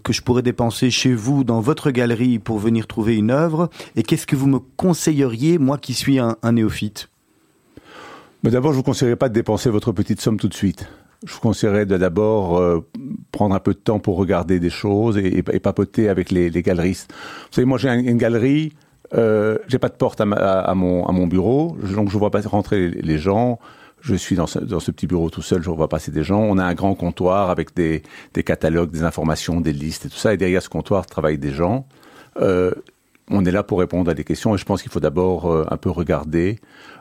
[0.04, 3.70] que je pourrais dépenser chez vous, dans votre galerie, pour venir trouver une œuvre?
[3.96, 7.10] Et qu'est-ce que vous me conseilleriez, moi qui suis un, néophyte?
[8.44, 10.90] Mais D'abord, je vous conseillerais pas de dépenser votre petite somme tout de suite.
[11.24, 12.60] Je vous conseillerais de d'abord
[13.32, 17.14] prendre un peu de temps pour regarder des choses et, papoter avec les, galeristes.
[17.14, 18.74] Vous savez, moi j'ai une galerie
[19.14, 22.42] euh, j'ai pas de porte à, à, mon, à mon bureau, donc je vois pas
[22.42, 23.60] rentrer les, gens.
[24.00, 26.40] Je suis dans ce, dans ce, petit bureau tout seul, je vois passer des gens.
[26.40, 30.18] On a un grand comptoir avec des, des catalogues, des informations, des listes et tout
[30.18, 30.34] ça.
[30.34, 31.86] Et derrière ce comptoir travaillent des gens.
[32.38, 32.72] Euh,
[33.32, 35.66] on est là pour répondre à des questions et je pense qu'il faut d'abord euh,
[35.72, 36.60] un peu regarder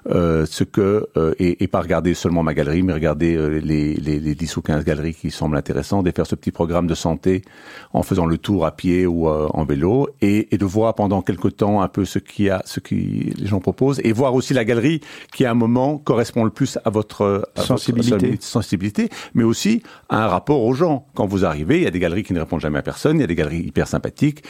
[0.08, 4.18] euh, ce que euh, et, et, pas regarder seulement ma galerie, mais regarder les, les,
[4.18, 7.42] les 10 ou 15 galeries qui semblent intéressantes et faire ce petit programme de santé
[7.92, 11.48] en faisant le tour à pied ou en vélo et, et, de voir pendant quelque
[11.48, 14.64] temps un peu ce qui a ce qui les gens proposent et voir aussi la
[14.64, 15.00] galerie
[15.32, 20.28] qui à un moment correspond le plus à votre sensibilité, sensibilité, mais aussi à un
[20.28, 21.06] rapport aux gens.
[21.14, 23.20] Quand vous arrivez, il y a des galeries qui ne répondent jamais à personne, il
[23.20, 24.42] y a des galeries hyper sympathiques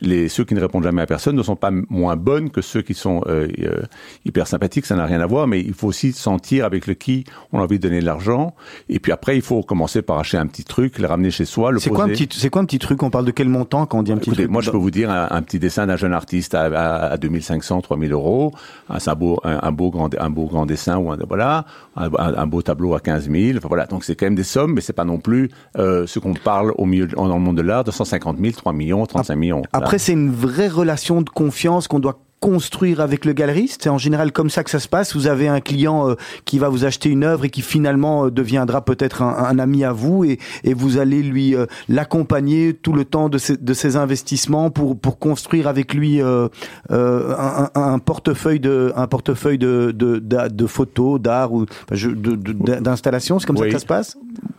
[0.00, 2.82] les, ceux qui ne répondent jamais à personne ne sont pas moins bonnes que ceux
[2.82, 3.82] qui sont euh, euh,
[4.24, 7.24] hyper sympathiques, ça n'a rien à voir, mais il faut aussi sentir avec le qui
[7.52, 8.54] on a envie de donner de l'argent.
[8.88, 11.70] Et puis après, il faut commencer par acheter un petit truc, le ramener chez soi,
[11.72, 13.02] le C'est quoi un petit, c'est quoi un petit truc?
[13.02, 14.48] On parle de quel montant quand on dit un petit truc?
[14.48, 18.12] Moi, je peux vous dire un, petit dessin d'un jeune artiste à, à, 2500, 3000
[18.12, 18.52] euros,
[18.88, 21.64] un, un beau, un, beau grand, un beau grand dessin ou un, voilà,
[21.96, 23.58] un, beau tableau à 15 000.
[23.58, 26.18] Enfin, voilà, donc c'est quand même des sommes, mais c'est pas non plus euh, ce
[26.18, 29.36] qu'on parle au milieu dans le monde de l'art, de 150 000, 3 millions, 35
[29.36, 29.62] millions.
[29.72, 33.82] Après, c'est une vraie relation de confiance qu'on doit construire avec le galeriste.
[33.84, 35.14] C'est en général comme ça que ça se passe.
[35.14, 36.14] Vous avez un client euh,
[36.46, 39.92] qui va vous acheter une œuvre et qui finalement euh, deviendra peut-être un, ami à
[39.92, 43.96] vous et, et vous allez lui euh, l'accompagner tout le temps de ses, de ses
[43.96, 46.48] investissements pour pour construire avec lui un,
[46.88, 53.38] un, portefeuille de un portefeuille de de, de, photos, d'art ou d'installation.
[53.38, 54.16] C'est comme ça que ça se passe?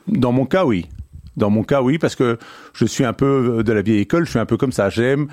[0.08, 0.88] Dans mon cas, oui.
[1.38, 2.38] Dans mon cas, oui, parce que
[2.74, 4.90] je suis un peu de la vieille école, je suis un peu comme ça.
[4.90, 5.28] J'aime,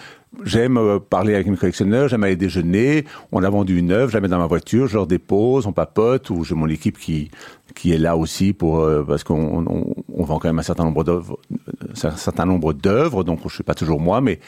[0.45, 3.05] j'aime euh, parler avec mes collectionneurs, j'aime aller déjeuner.
[3.33, 5.73] On a vendu une œuvre, je la mets dans ma voiture, je leur dépose, on
[5.73, 7.31] papote, ou j'ai mon équipe qui
[7.79, 10.83] qui est là aussi pour euh, parce qu'on on, on, vend quand même un certain
[10.83, 11.39] nombre d'œuvres,
[12.03, 14.41] un certain nombre d'œuvres, donc je suis pas toujours moi, mais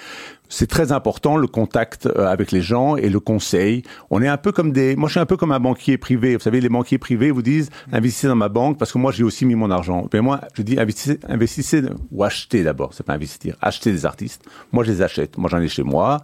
[0.48, 3.84] c'est très important le contact euh, avec les gens et le conseil.
[4.10, 6.34] On est un peu comme des, moi je suis un peu comme un banquier privé.
[6.34, 9.22] Vous savez, les banquiers privés vous disent investissez dans ma banque parce que moi j'ai
[9.22, 10.08] aussi mis mon argent.
[10.12, 12.94] Mais moi je dis investissez, investissez ou achetez d'abord.
[12.94, 14.42] C'est pas investir, achetez des artistes.
[14.72, 15.38] Moi je les achète.
[15.38, 16.18] Moi j'en ai chez moi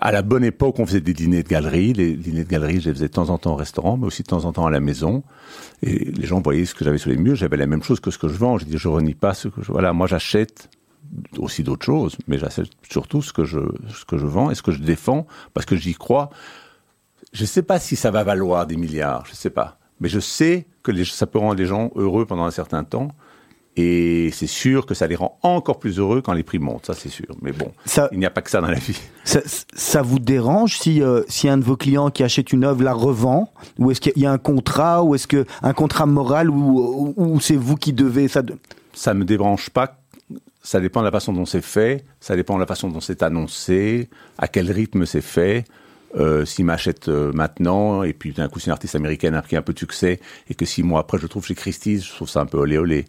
[0.00, 1.92] à la bonne époque, on faisait des dîners de galerie.
[1.92, 4.22] Les dîners de galerie, je les faisais de temps en temps au restaurant, mais aussi
[4.22, 5.22] de temps en temps à la maison.
[5.82, 7.36] Et les gens voyaient ce que j'avais sur les murs.
[7.36, 8.58] J'avais la même chose que ce que je vends.
[8.58, 9.72] Je dis, je renie pas ce que je.
[9.72, 10.68] Voilà, moi j'achète
[11.38, 14.62] aussi d'autres choses, mais j'achète surtout ce que je ce que je vends et ce
[14.62, 16.30] que je défends parce que j'y crois.
[17.32, 20.66] Je sais pas si ça va valoir des milliards, je sais pas, mais je sais
[20.82, 23.08] que ça peut rendre les gens heureux pendant un certain temps.
[23.76, 26.94] Et c'est sûr que ça les rend encore plus heureux quand les prix montent, ça
[26.94, 27.26] c'est sûr.
[27.40, 28.98] Mais bon, Ça- il n'y a pas que ça dans la vie.
[29.24, 29.40] Ça,
[29.74, 32.92] ça vous dérange si, euh, si un de vos clients qui achète une œuvre la
[32.92, 33.52] revend?
[33.78, 37.24] Ou est-ce qu'il y a un contrat Ou est-ce que un contrat moral Ou, ou,
[37.34, 38.58] ou c'est vous qui devez ça de-
[38.92, 39.96] ça me débranche pas.
[40.62, 43.22] Ça dépend de la façon dont c'est fait, ça dépend de la façon dont c'est
[43.22, 45.64] annoncé, à quel rythme c'est fait.
[46.18, 49.54] Euh, S'il m'achète euh, maintenant, et puis d'un coup c'est une artiste américaine a pris
[49.56, 50.18] un peu de succès,
[50.50, 52.58] et que six mois après je le trouve chez Christie's, je trouve ça un peu
[52.58, 53.04] olé olé.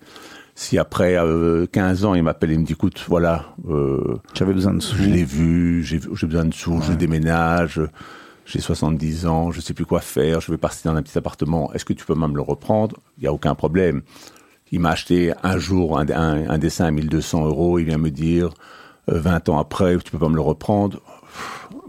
[0.56, 4.74] Si après euh, 15 ans il m'appelle et me dit écoute, voilà, euh, J'avais besoin
[4.74, 4.96] de sous.
[4.96, 7.82] je l'ai vu, j'ai besoin de sous, je déménage,
[8.46, 11.72] j'ai 70 ans, je sais plus quoi faire, je vais partir dans un petit appartement,
[11.74, 12.98] est-ce que tu peux même le reprendre?
[13.18, 14.02] Il n'y a aucun problème.
[14.74, 18.10] Il m'a acheté un jour un, un- un dessin à 1200 euros, il vient me
[18.12, 18.50] dire
[19.10, 21.02] euh, 20 ans après, tu peux pas me le reprendre.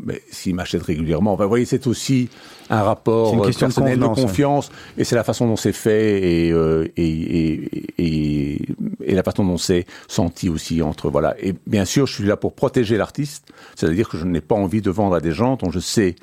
[0.05, 2.29] Mais s'il m'achète régulièrement, enfin, vous voyez, c'est aussi
[2.71, 4.25] un rapport euh, question de personnel de, convenance, ouais.
[4.25, 8.69] confiance, et c'est la façon dont c'est fait et, euh, et, et, et,
[9.05, 11.35] et la façon dont c'est senti aussi entre voilà.
[11.41, 14.83] Et bien sûr, je suis là pour protéger l'artiste, c'est-à-dire que je n'ai pas envie
[14.83, 16.17] de vendre à des gens dont je sais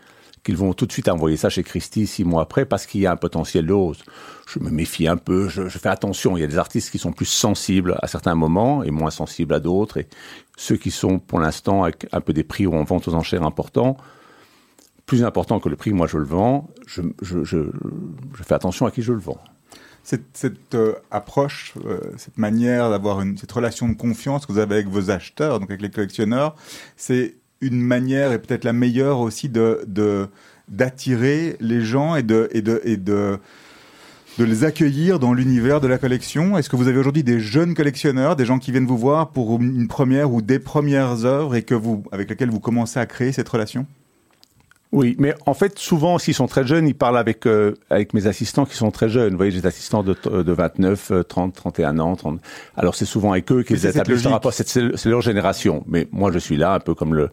[0.44, 3.06] qu'ils vont tout de suite envoyer ça chez Christie six mois après parce qu'il y
[3.06, 4.04] a un potentiel de hausse.
[4.48, 6.38] Je me méfie un peu, je, je fais attention.
[6.38, 9.54] Il y a des artistes qui sont plus sensibles à certains moments et moins sensibles
[9.54, 9.98] à d'autres.
[9.98, 10.08] Et
[10.58, 13.44] ceux qui sont pour l'instant avec un peu des prix ou en vente aux enchères
[13.44, 13.98] importants,
[15.10, 17.02] plus important que le prix, moi je le vends, je,
[18.44, 19.42] fais attention à qui je le vends.
[20.04, 24.88] Cette, euh, approche, euh, cette manière d'avoir cette relation de confiance que vous avez avec
[24.88, 26.56] vos acheteurs, donc avec les collectionneurs,
[26.96, 29.82] c'est une manière et peut-être la meilleure aussi de
[30.68, 33.40] d'attirer les gens et de de
[34.38, 36.56] de les accueillir dans l'univers de la collection.
[36.56, 39.60] Est-ce que vous avez aujourd'hui des jeunes collectionneurs, des gens qui viennent vous voir pour
[39.60, 43.32] une première ou des premières œuvres et que vous avec lesquelles vous commencez à créer
[43.32, 43.88] cette relation?
[44.92, 48.26] Oui, mais en fait, souvent, s'ils sont très jeunes, ils parlent avec euh, avec mes
[48.26, 49.32] assistants qui sont très jeunes.
[49.32, 52.16] Vous voyez, j'ai des assistants de, de 29, euh, 30, 31 ans.
[52.16, 52.40] 30.
[52.76, 54.52] Alors, c'est souvent avec eux qu'ils établissent le rapport.
[54.52, 55.84] C'est leur génération.
[55.88, 57.30] Mais moi, je suis là un peu comme le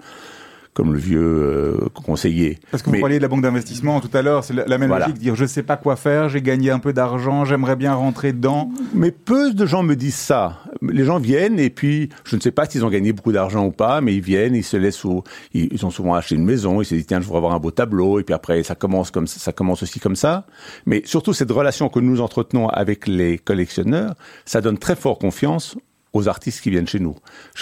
[0.76, 2.58] comme le vieux euh, conseiller.
[2.70, 4.76] Parce que vous Mais- parliez de la banque d'investissement tout à l'heure, c'est la, la
[4.76, 5.06] même Voilà.
[5.06, 8.34] logique, dire je sais pas quoi faire, j'ai gagné un peu d'argent, j'aimerais bien rentrer
[8.34, 8.70] dedans.
[8.92, 10.58] Mais peu de gens me disent ça.
[10.82, 13.70] Les gens viennent et puis je ne sais pas s'ils ont gagné beaucoup d'argent ou
[13.70, 16.82] pas, mais ils viennent, ils se laissent au, ils, ils ont souvent acheté une maison,
[16.82, 19.10] ils se disent tiens je voudrais avoir un beau tableau et puis après ça commence
[19.10, 20.44] comme ça, ça commence aussi comme ça.
[20.84, 25.74] Mais surtout cette relation que nous entretenons avec les collectionneurs, ça donne très fort confiance
[26.12, 27.14] aux artistes qui viennent chez nous.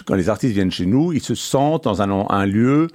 [0.07, 2.87] Quand les artistes viennent chez nous, ils se sentent dans un, un lieu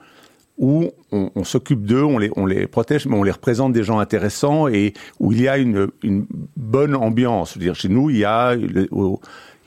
[0.59, 3.99] où on, s'occupe d'eux, on les, on les protège, mais on les représente des gens
[3.99, 7.53] intéressants et où il y a une, une bonne ambiance.
[7.53, 8.55] Je veux dire, chez nous, il y a,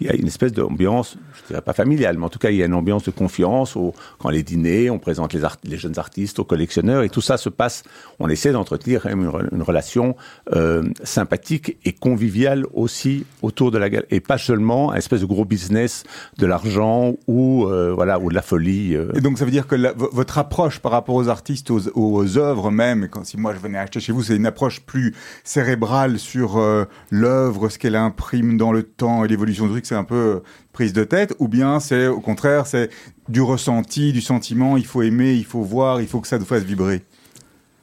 [0.02, 2.56] il y a une espèce d'ambiance, je dirais pas familiale, mais en tout cas, il
[2.56, 3.78] y a une ambiance de confiance.
[4.18, 7.84] Quand les dîners, on présente les, jeunes artistes aux collectionneurs et tout ça se passe.
[8.18, 10.16] On essaie d'entretenir une, re- une relation
[10.54, 15.26] euh, sympathique et conviviale aussi autour de la galerie et pas seulement un espèce de
[15.26, 16.02] gros business
[16.38, 18.96] de l'argent ou euh, voilà ou de la folie.
[18.96, 19.12] euh.
[19.14, 19.76] Et donc ça veut dire que
[20.12, 24.12] votre approche par rapport aux artistes, aux, œuvres même, si moi je venais acheter chez
[24.12, 26.60] vous, c'est une approche plus cérébrale sur
[27.10, 30.40] l'œuvre, ce qu'elle imprime dans le temps et l'évolution du truc, un peu euh,
[30.72, 32.90] prise de tête, ou bien c'est au contraire, c'est
[33.28, 36.44] du ressenti, du sentiment, il faut aimer, il faut voir, il faut que ça nous
[36.44, 37.02] fasse vibrer.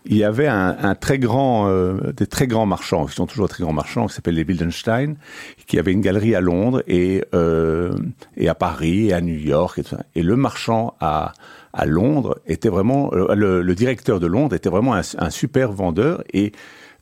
[0.05, 3.63] il y avait un, très grand, euh, des très grands marchands, qui sont toujours très
[3.63, 5.15] grands marchands, qui s'appellent les Wildenstein,
[5.67, 7.93] qui avaient une galerie à Londres et, euh,
[8.37, 9.81] et à Paris et à New York.
[10.15, 11.33] Et, le marchand à,
[11.73, 16.23] à Londres était vraiment, le, le directeur de Londres était vraiment un, un super vendeur
[16.33, 16.53] et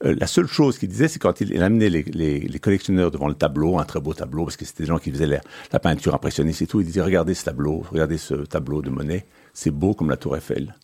[0.04, 3.80] euh, la seule chose qu'il disait, c'est quand il, amenait les, collectionneurs devant le tableau,
[3.80, 6.68] un très beau tableau, parce que c'était des gens qui faisaient la, peinture impressionniste et
[6.68, 10.18] tout, il disait, regardez ce tableau, regardez ce tableau de Monet, c'est beau comme la
[10.18, 10.76] tour Eiffel.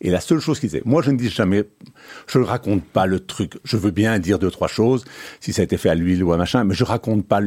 [0.00, 1.64] Et la seule chose qu'il disait, moi je ne dis jamais,
[2.26, 3.58] je ne raconte pas le truc.
[3.62, 5.04] Je veux bien dire deux trois choses,
[5.38, 7.40] si ça a été fait à l'huile ou à machin, mais je raconte pas.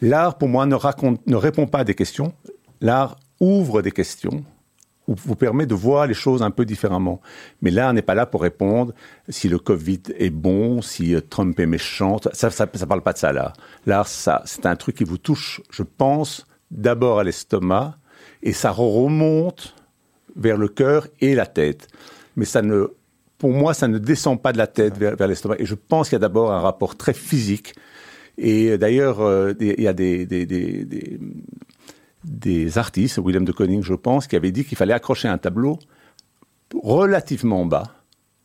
[0.00, 2.32] L'art pour moi ne répond pas à des questions.
[2.80, 4.44] L'art ouvre des questions,
[5.08, 7.20] ou vous permet de voir les choses un peu différemment.
[7.62, 8.92] Mais l'art n'est pas là pour répondre
[9.28, 12.18] si le Covid est bon, si euh, Trump est méchant.
[12.32, 13.54] Ça, ça, parle pas de ça là.
[13.86, 17.96] L'art, ça, c'est un truc qui vous touche, je pense, d'abord à l'estomac,
[18.42, 19.74] et ça remonte
[20.36, 21.88] vers le cœur et la tête.
[22.36, 22.88] Mais ça ne,
[23.38, 25.56] pour moi, ça ne descend pas de la tête vers, l'estomac.
[25.58, 27.74] Et je pense qu'il y a d'abord un rapport très physique.
[28.36, 30.26] Et d'ailleurs, euh, il y a des,
[32.24, 35.78] des artistes, William de Koning, je pense, qui avait dit qu'il fallait accrocher un tableau
[36.74, 37.94] relativement bas,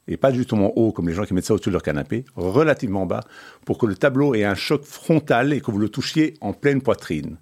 [0.08, 3.06] et pas justement haut comme les gens qui mettent ça au-dessus de leur canapé, relativement
[3.06, 3.22] bas,
[3.66, 6.82] pour que le tableau ait un choc frontal et que vous le touchiez en pleine
[6.82, 7.38] poitrine.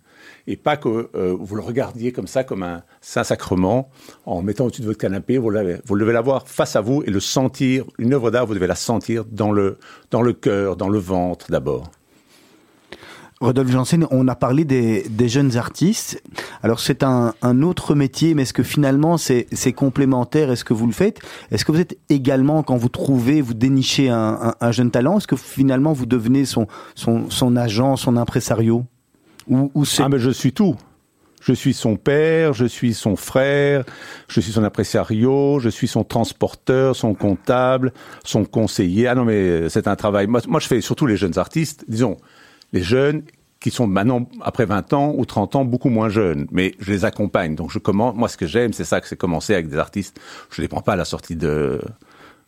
[0.48, 3.90] Et pas que euh, vous le regardiez comme ça, comme un saint-sacrement,
[4.26, 5.52] en mettant au-dessus de votre canapé, vous,
[5.86, 7.86] vous devez l'avoir face à vous et le sentir.
[7.98, 9.78] Une œuvre d'art, vous devez la sentir dans le,
[10.12, 11.92] dans le cœur, dans le ventre d'abord.
[13.42, 16.22] Rodolphe Janssen, on a parlé des, jeunes artistes.
[16.62, 20.94] Alors c'est un, autre métier, mais est-ce que finalement c'est complémentaire Est-ce que vous le
[20.94, 21.20] faites?
[21.50, 25.18] Est-ce que vous êtes également, quand vous trouvez, vous dénichez un, un, un jeune talent,
[25.18, 26.68] est-ce que finalement vous devenez son,
[27.58, 28.86] agent, son impresario?
[29.48, 30.76] Ou, ou c'est Ah, mais je suis tout.
[31.42, 33.84] Je suis son père, je suis son frère,
[34.28, 39.08] je suis son impresario, je suis son transporteur, son comptable, son conseiller.
[39.08, 40.28] Ah non, mais c'est un travail.
[40.28, 42.18] Moi, moi, je fais surtout les jeunes artistes, disons,
[42.74, 43.24] les jeunes
[43.60, 46.48] qui sont maintenant, après 20 ans ou 30 ans, beaucoup moins jeunes.
[46.52, 47.54] Mais je les accompagne.
[47.56, 50.20] Donc, je commence, moi, ce que j'aime, c'est ça, que c'est commencer avec des artistes.
[50.50, 51.80] Je les prends pas à la sortie de,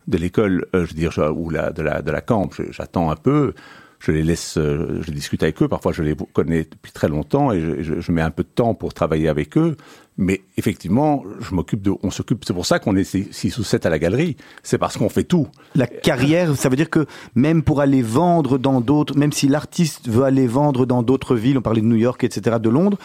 [0.07, 2.49] de l'école, euh, je veux dire, ou de la, de la camp.
[2.71, 3.53] J'attends un peu.
[3.99, 5.67] Je les laisse, euh, je discute avec eux.
[5.67, 8.73] Parfois, je les connais depuis très longtemps et je- je mets un peu de temps
[8.73, 9.77] pour travailler avec eux.
[10.17, 12.45] Mais effectivement, je m'occupe de, on s'occupe.
[12.45, 14.37] C'est pour ça qu'on est six six ou sept à la galerie.
[14.61, 15.47] C'est parce qu'on fait tout.
[15.75, 20.07] la carrière, ça veut dire que même pour aller vendre dans d'autres, même si l'artiste
[20.07, 22.97] veut aller vendre dans d'autres villes, on parlait de New York, etc., de Londres,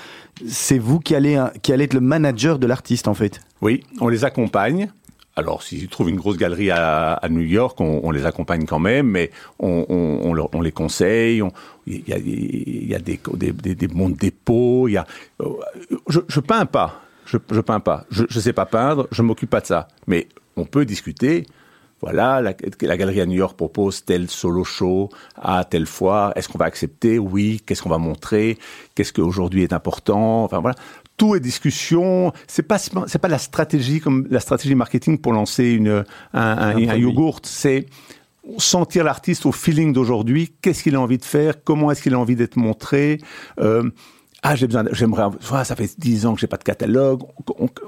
[0.47, 3.41] c'est vous qui allez, qui allez être le manager de l'artiste en fait.
[3.63, 4.91] Oui, on les accompagne.
[5.39, 9.31] Alors, s'ils trouvent une grosse galerie à, New York, on, les accompagne quand même, mais
[9.61, 11.43] on, les conseille.
[11.43, 11.53] on-
[11.87, 12.13] Il y
[12.95, 14.89] a, des, bons dépôts.
[14.89, 15.05] Euh,
[16.09, 17.03] je, je peins pas.
[17.25, 18.05] Je, peins pas.
[18.11, 19.07] Je, je sais pas peindre.
[19.13, 19.87] Je m'occupe pas de ça.
[20.09, 21.47] Mais on peut discuter.
[22.01, 25.09] Voilà, la, la galerie à New York propose tel solo show
[25.41, 26.33] à telle fois.
[26.35, 27.19] Est-ce qu'on va accepter?
[27.21, 27.63] Oui.
[27.65, 28.59] Qu'est-ce qu'on va montrer?
[28.97, 30.43] Qu'est-ce qu'aujourd'hui est important?
[30.43, 30.77] Enfin voilà,
[31.19, 32.33] tout est discussion.
[32.47, 36.97] C'est pas c'est pas la stratégie comme la stratégie marketing pour lancer une un, un,
[36.97, 37.41] yogourt.
[37.43, 37.85] C'est
[38.57, 40.55] sentir l'artiste au feeling d'aujourd'hui.
[40.63, 41.63] Qu'est-ce qu'il a envie de faire?
[41.63, 43.21] Comment est-ce qu'il a envie d'être montré?
[43.61, 43.91] Euh,
[44.43, 47.23] ah, j'ai besoin, de- j'aimerais, ah, ça fait dix ans que j'ai pas de catalogue.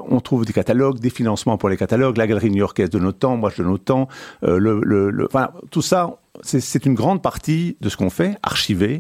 [0.09, 2.17] On, trouve des catalogues, des financements pour les catalogues.
[2.17, 4.09] La galerie new-yorkaise donne autant, moi je donne autant.
[4.43, 8.11] Euh, le, le, le- enfin, tout ça, c'est, c'est une grande partie de ce qu'on
[8.11, 8.99] fait, archiver,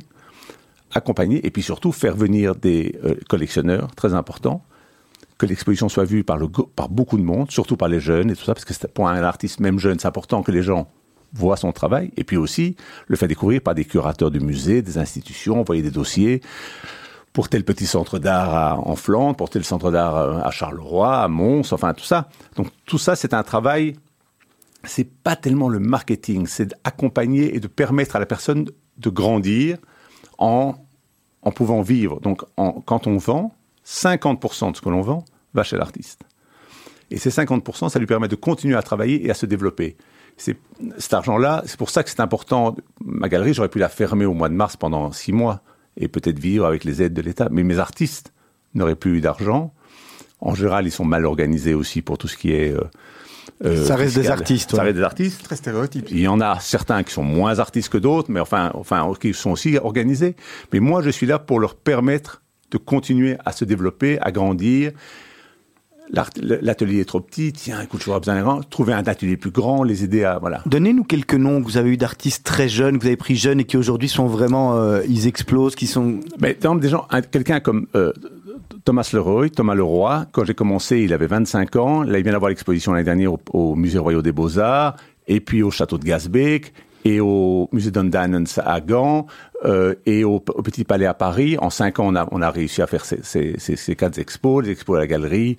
[0.92, 4.64] accompagner, et puis surtout faire venir des euh, collectionneurs, très important,
[5.38, 8.36] que l'exposition soit vue par, le, par beaucoup de monde, surtout par les jeunes et
[8.36, 10.88] tout ça, parce que pour un artiste même jeune, c'est important que les gens
[11.32, 12.76] voient son travail, et puis aussi
[13.06, 16.40] le faire découvrir par des curateurs du musée, des institutions, envoyer des dossiers
[17.32, 21.28] pour tel petit centre d'art en Flandre, pour tel centre d'art euh, à Charleroi, à
[21.28, 22.28] Mons, enfin tout ça.
[22.56, 23.94] Donc tout ça, c'est un travail,
[24.84, 29.78] c'est pas tellement le marketing, c'est d'accompagner et de permettre à la personne de grandir
[30.40, 30.74] en,
[31.54, 32.20] pouvant vivre.
[32.20, 33.54] Donc en- quand on vend,
[33.86, 35.24] 50% de ce que l'on vend
[35.54, 36.22] va chez l'artiste.
[37.10, 39.96] Et ces 50%, ça lui permet de continuer à travailler et à se développer.
[40.36, 42.76] Cet argent-là, c'est pour ça que c'est important.
[43.04, 45.60] Ma galerie, j'aurais pu la fermer au mois de mars pendant six mois
[45.96, 47.48] et peut-être vivre avec les aides de l'État.
[47.50, 48.32] Mais mes artistes
[48.74, 49.74] n'auraient plus eu d'argent.
[50.40, 52.72] En général, ils sont mal organisés aussi pour tout ce qui est.
[52.72, 52.80] euh,
[53.64, 55.42] euh, Ça reste des artistes, Ça reste des artistes.
[55.44, 56.06] Très stéréotype.
[56.10, 59.32] Il y en a certains qui sont moins artistes que d'autres, mais enfin, enfin, qui
[59.34, 60.36] sont aussi organisés.
[60.72, 64.92] Mais moi, je suis là pour leur permettre de continuer à se développer, à grandir.
[66.12, 68.68] L'atelier est trop petit, tiens, écoute, j'aurais besoin d'un grand.
[68.68, 70.60] Trouver un atelier plus grand, les aider à, voilà.
[70.66, 73.60] Donnez-nous quelques noms que vous avez eu d'artistes très jeunes, que vous avez pris jeunes
[73.60, 76.18] et qui aujourd'hui sont vraiment, euh, ils explosent, qui sont.
[76.40, 78.12] Mais par exemple, des gens, un- quelqu'un comme euh,
[78.84, 82.02] Thomas Leroy, Thomas Leroy, quand j'ai commencé, il avait 25 ans.
[82.02, 85.70] Là, il vient d'avoir l'exposition l'année dernière au, Musée Royal des Beaux-Arts, et puis au
[85.70, 86.72] Château de Gasbeek,
[87.04, 89.26] et au Musée d'Undanens à Gand,
[89.64, 91.56] euh, et au, Petit Palais à Paris.
[91.60, 94.64] En cinq ans, on a, on a réussi à faire ces, ces, ces, quatre expos,
[94.64, 95.58] des expos à la galerie,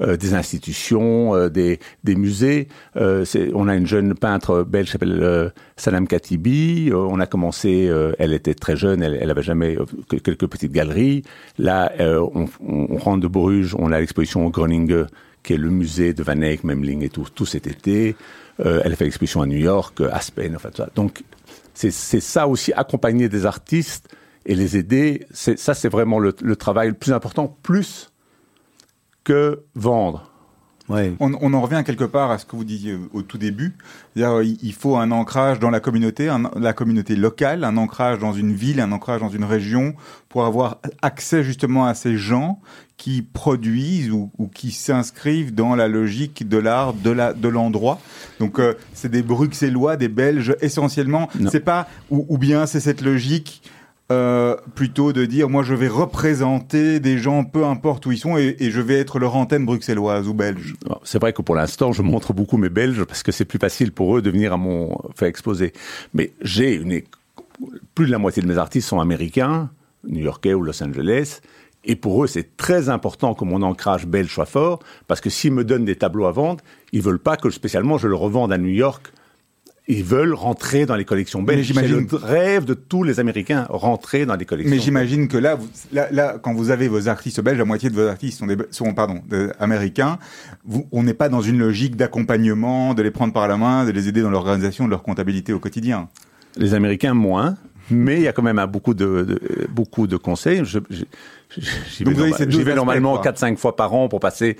[0.00, 2.68] euh, des institutions, euh, des, des musées.
[2.96, 3.24] Euh,
[3.54, 6.88] on a une jeune peintre belge qui s'appelle euh, Salam Katibi.
[6.90, 9.76] Euh, on a commencé, elle était très jeune, elle, elle avait jamais
[10.08, 11.22] que- quelques petites galeries.
[11.58, 15.06] Là, on, on, on rentre de Bruges, on a l'exposition au Groningen,
[15.42, 18.16] qui est le musée de Van Eyck, Memling et tout, tout cet été.
[18.60, 20.90] Euh, elle a fait l'exposition à New York, euh, Aspen, enfin tout ça.
[20.94, 21.22] Donc,
[21.74, 24.08] c'est ça aussi, accompagner des artistes
[24.44, 25.26] et les aider.
[25.32, 28.12] Ça, c'est vraiment le travail le plus important, plus
[29.24, 30.31] que vendre.
[30.88, 31.12] Ouais.
[31.20, 33.74] On, on en revient quelque part à ce que vous disiez au, tout début.
[34.14, 38.32] C'est-à-dire, il faut un ancrage dans la communauté, un- la communauté locale, un ancrage dans
[38.32, 39.94] une ville, un ancrage dans une région,
[40.28, 42.58] pour avoir accès justement à ces gens
[42.96, 48.00] qui produisent ou, ou qui s'inscrivent dans la logique de l'art de la de l'endroit.
[48.38, 51.28] Donc euh, c'est des Bruxellois, des Belges essentiellement.
[51.50, 53.62] C'est pas ou, ou bien c'est cette logique
[54.12, 58.36] euh, plutôt de dire moi je vais représenter des gens peu importe où ils sont
[58.36, 62.02] et, je vais être leur antenne bruxelloise ou belge C'est vrai que pour l'instant, je
[62.02, 64.96] montre beaucoup mes Belges parce que c'est plus facile pour eux de venir à mon
[65.14, 65.72] fait exposer.
[66.14, 67.02] Mais j'ai une
[67.94, 69.70] plus de la moitié de mes artistes sont américains,
[70.06, 71.40] new-yorkais ou Los Angeles.
[71.84, 75.52] Et pour eux, c'est très important que mon ancrage belge soit fort, parce que s'ils
[75.52, 78.58] me donnent des tableaux à vendre, ils veulent pas que spécialement je le revende à
[78.58, 79.12] New York.
[79.88, 81.72] Ils veulent rentrer dans les collections belges.
[81.74, 84.74] C'est le rêve de tous les Américains, rentrer dans les collections.
[84.74, 87.90] Mais j'imagine que là, vous- là, là, quand vous avez vos artistes belges, la moitié
[87.90, 89.22] de vos artistes sont, des, sont pardon,
[89.58, 90.18] américains.
[90.64, 93.90] Vous, on n'est pas dans une logique d'accompagnement, de les prendre par la main, de
[93.90, 96.08] les aider dans l'organisation de leur comptabilité au quotidien.
[96.56, 97.56] Les Américains moins,
[97.90, 100.64] mais il y a quand même beaucoup de, de- beaucoup de conseils.
[100.64, 101.04] Je- je- je-
[101.58, 103.32] J'y Donc vais, norma- vais normalement quoi.
[103.32, 104.56] 4-5 fois par an pour passer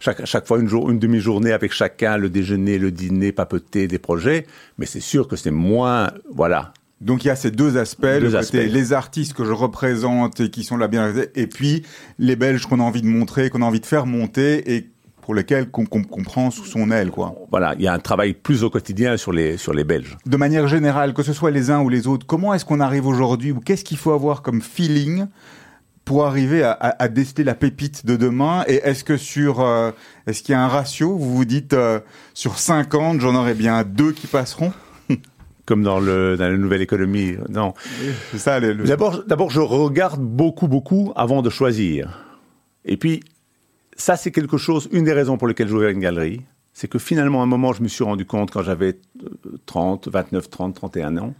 [0.00, 3.98] chaque, chaque fois une, jour, une demi-journée avec chacun, le déjeuner, le dîner, papeter des
[3.98, 4.46] projets.
[4.78, 6.72] Mais c'est sûr que c'est moins, voilà.
[7.00, 8.72] Donc il y a ces deux aspects, le Deux côté aspects.
[8.72, 11.82] les artistes que je représente et qui sont là bien, et puis
[12.18, 14.88] les Belges qu'on a envie de montrer, qu'on a envie de faire monter et
[15.20, 17.34] pour lesquels qu'on qu'on prend sous son aile, quoi.
[17.50, 20.16] Voilà, il y a un travail plus au quotidien sur les, sur les Belges.
[20.26, 23.06] De manière générale, que ce soit les uns ou les autres, comment est-ce qu'on arrive
[23.06, 25.26] aujourd'hui ou qu'est-ce qu'il faut avoir comme feeling
[26.12, 29.92] pour arriver à, à- à déceler la pépite de demain Et est-ce que sur, euh,
[30.26, 31.16] est-ce qu'il y a un ratio?
[31.16, 32.00] Vous vous dites euh,
[32.34, 34.74] sur 50, j'en aurai bien deux qui passeront?
[35.64, 37.36] Comme dans, le, dans la nouvelle économie.
[37.48, 37.72] Non.
[38.30, 42.26] C'est ça le, le- D'abord, d'abord, je regarde beaucoup, beaucoup avant de choisir.
[42.84, 43.20] Et puis,
[43.96, 46.42] ça, c'est quelque chose, une des raisons pour lesquelles je ouvert une galerie,
[46.74, 50.08] c'est que finalement, à un moment, je me suis rendu compte quand j'avais euh, 30,
[50.08, 51.34] 29, 30, 31 ans,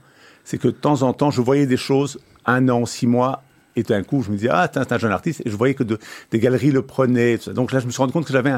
[0.44, 3.42] c'est que de temps en temps, je voyais des choses, un an, six mois,
[3.76, 5.84] et d'un coup, je me disais, ah, t'es un- jeune artiste, et je voyais que
[5.84, 5.98] de-
[6.30, 7.38] des galeries le prenaient.
[7.54, 8.52] Donc là, je me suis rendu compte que j'avais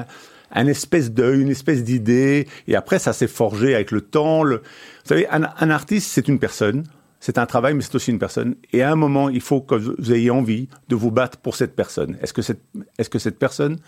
[0.52, 4.44] un, espèce d'œil, une espèce d'idée, et après, ça s'est forgé avec le temps.
[4.44, 4.58] Vous
[5.04, 6.84] savez, un, artiste, c'est une personne,
[7.20, 8.54] c'est un travail, mais c'est aussi une personne.
[8.72, 11.74] Et à un moment, il faut que vous ayez envie de vous battre pour cette
[11.74, 12.16] personne.
[12.20, 12.60] Est-ce que cette,
[12.98, 13.78] est-ce que cette personne,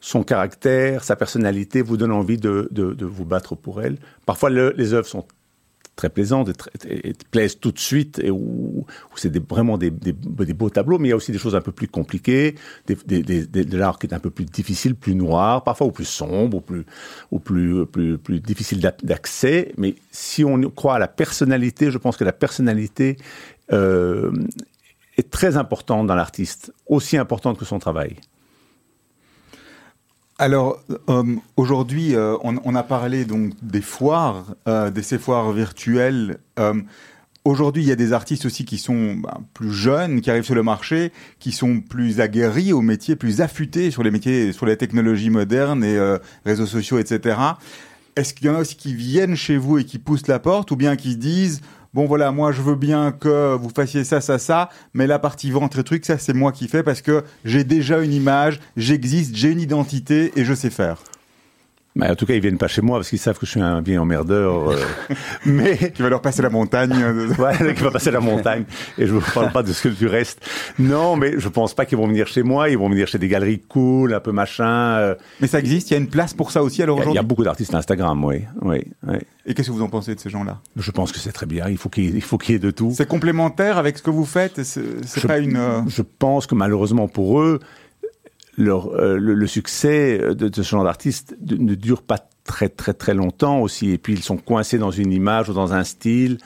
[0.00, 2.68] son caractère, sa personnalité, vous donne envie de,
[3.00, 3.98] vous battre pour elle?
[4.26, 5.26] Parfois, le- les œuvres sont
[5.96, 6.70] très plaisantes et, très-
[7.30, 8.86] plaisent tout de suite, et où,
[9.16, 11.72] c'est des- vraiment des, beaux tableaux, mais il y a aussi des choses un peu
[11.72, 12.54] plus compliquées,
[12.86, 16.62] de l'art qui est un peu plus difficile, plus noir, parfois ou plus sombre,
[17.30, 19.72] ou plus, difficile d'a- d'accès.
[19.76, 23.16] Mais si on croit à la personnalité, je pense que la personnalité
[23.72, 24.32] euh,
[25.16, 28.16] est très importante dans l'artiste, aussi importante que son travail.
[30.40, 36.38] Alors euh, aujourd'hui, euh, on, a parlé donc des foires, euh, de ces foires virtuelles.
[36.58, 36.80] Euh,
[37.44, 40.54] aujourd'hui, il y a des artistes aussi qui sont bah, plus jeunes, qui arrivent sur
[40.54, 44.78] le marché, qui sont plus aguerris au métier, plus affûtés sur les métiers, sur les
[44.78, 45.98] technologies modernes et
[46.46, 47.36] réseaux sociaux, etc.
[48.16, 50.70] Est-ce qu'il y en a aussi qui viennent chez vous et qui poussent la porte,
[50.70, 51.60] ou bien qui se disent
[51.94, 55.50] bon voilà, moi je veux bien que vous fassiez ça, ça, ça, mais la partie
[55.50, 59.34] vente et truc, ça c'est moi qui fais parce que j'ai déjà une image, j'existe,
[59.34, 61.02] j'ai une identité et je sais faire.
[61.96, 63.60] Mais en tout cas, ils viennent pas chez moi parce qu'ils savent que je suis
[63.60, 64.70] un vieil emmerdeur.
[64.70, 64.76] euh,
[65.46, 66.92] mais Qui va leur passer la montagne.
[66.94, 68.64] euh, voilà, qui va passer la montagne.
[68.96, 70.40] Et je vous parle pas de ce que du reste.
[70.78, 72.68] Non, mais je pense pas qu'ils vont venir chez moi.
[72.68, 74.64] Ils vont venir chez des galeries cool, un peu machin.
[74.98, 75.14] euh.
[75.40, 77.02] Mais ça existe, il y a une place pour ça aussi alors Il y a-
[77.02, 77.28] il y, a aujourd'hui.
[77.28, 79.16] beaucoup d'artistes Instagram, oui, oui, oui.
[79.46, 80.60] Et qu'est-ce que vous en pensez de ces gens-là?
[80.76, 81.66] Je pense que c'est très bien.
[81.68, 82.92] Il faut qu'il y ait- il faut qu'il y ait de tout.
[82.94, 84.62] C'est complémentaire avec ce que vous faites?
[84.62, 84.82] C'est
[85.18, 85.58] Je- pas une.
[85.88, 87.58] Je pense que malheureusement pour eux,
[88.60, 92.68] leur, euh, le, le succès de, de ce genre d'artiste de- ne dure pas très
[92.68, 93.90] très très longtemps aussi.
[93.92, 96.38] Et puis ils sont coincés dans une image ou dans un style.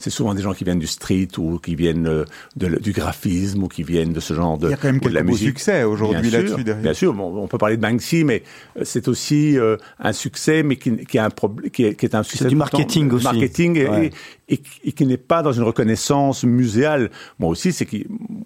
[0.00, 2.24] C'est souvent des gens qui viennent du street ou qui viennent euh,
[2.56, 4.68] de, du graphisme ou qui viennent de ce genre de.
[4.68, 5.48] Il y a quand même ou de la quelques musique.
[5.48, 6.64] succès aujourd'hui là-dessus.
[6.64, 6.82] derrière.
[6.82, 8.42] Bien sûr, bon, on peut parler de Banksy, mais
[8.76, 12.06] euh, c'est aussi euh, un succès, mais qui, qui, a un problème, qui, est, qui
[12.06, 13.24] est un succès du marketing du aussi.
[13.24, 14.10] marketing et, Ouais.
[14.52, 17.10] Et, qui n'est pas dans une reconnaissance muséale.
[17.38, 17.96] Moi aussi, c'est que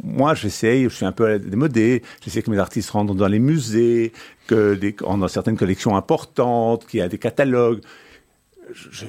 [0.02, 4.12] moi, j'essaye, je suis un peu démodé, j'essaie que mes artistes rentrent dans les musées,
[4.46, 7.80] que des, dans certaines collections importantes, qu'il y a des catalogues.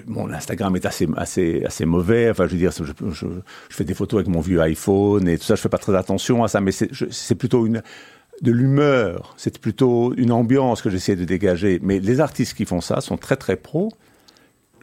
[0.05, 2.29] Mon Instagram est assez, assez, assez mauvais.
[2.29, 3.27] Enfin, je veux dire, je,
[3.69, 5.55] fais des photos avec mon vieux iPhone et tout ça.
[5.55, 7.81] Je fais pas très attention à ça, mais c'est plutôt une
[8.41, 9.33] de l'humeur.
[9.37, 11.79] C'est plutôt une ambiance que j'essaie de dégager.
[11.81, 13.91] Mais les artistes qui font ça sont très très pros.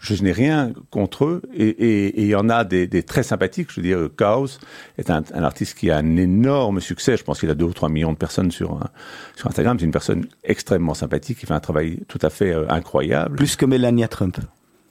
[0.04, 3.68] Je n'ai rien contre eux et il y en a des, des très sympathiques.
[3.72, 4.58] Je veux dire, Chaos
[4.98, 7.16] est un, un artiste qui a un énorme succès.
[7.16, 8.90] Je pense qu'il a deux ou trois millions de personnes sur un-
[9.34, 9.78] sur Instagram.
[9.78, 13.36] C'est une personne extrêmement sympathique qui fait un travail tout à fait euh, incroyable.
[13.36, 14.36] Plus que Melania Trump.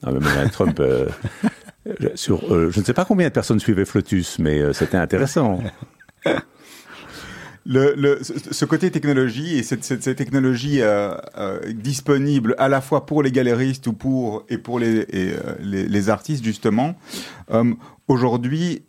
[0.02, 1.06] Ah, mais Melania Trump, euh,
[2.00, 4.96] je- sur, euh, je ne sais pas combien de personnes suivaient Flotus, mais euh, c'était
[4.98, 5.62] intéressant.
[7.66, 12.80] Le, le- ce, côté technologie et cette, cette, cette technologie euh, euh, disponible à la
[12.82, 16.94] fois pour les galéristes ou pour et pour les, et, euh, les, les artistes justement.
[18.06, 18.82] Aujourd'hui,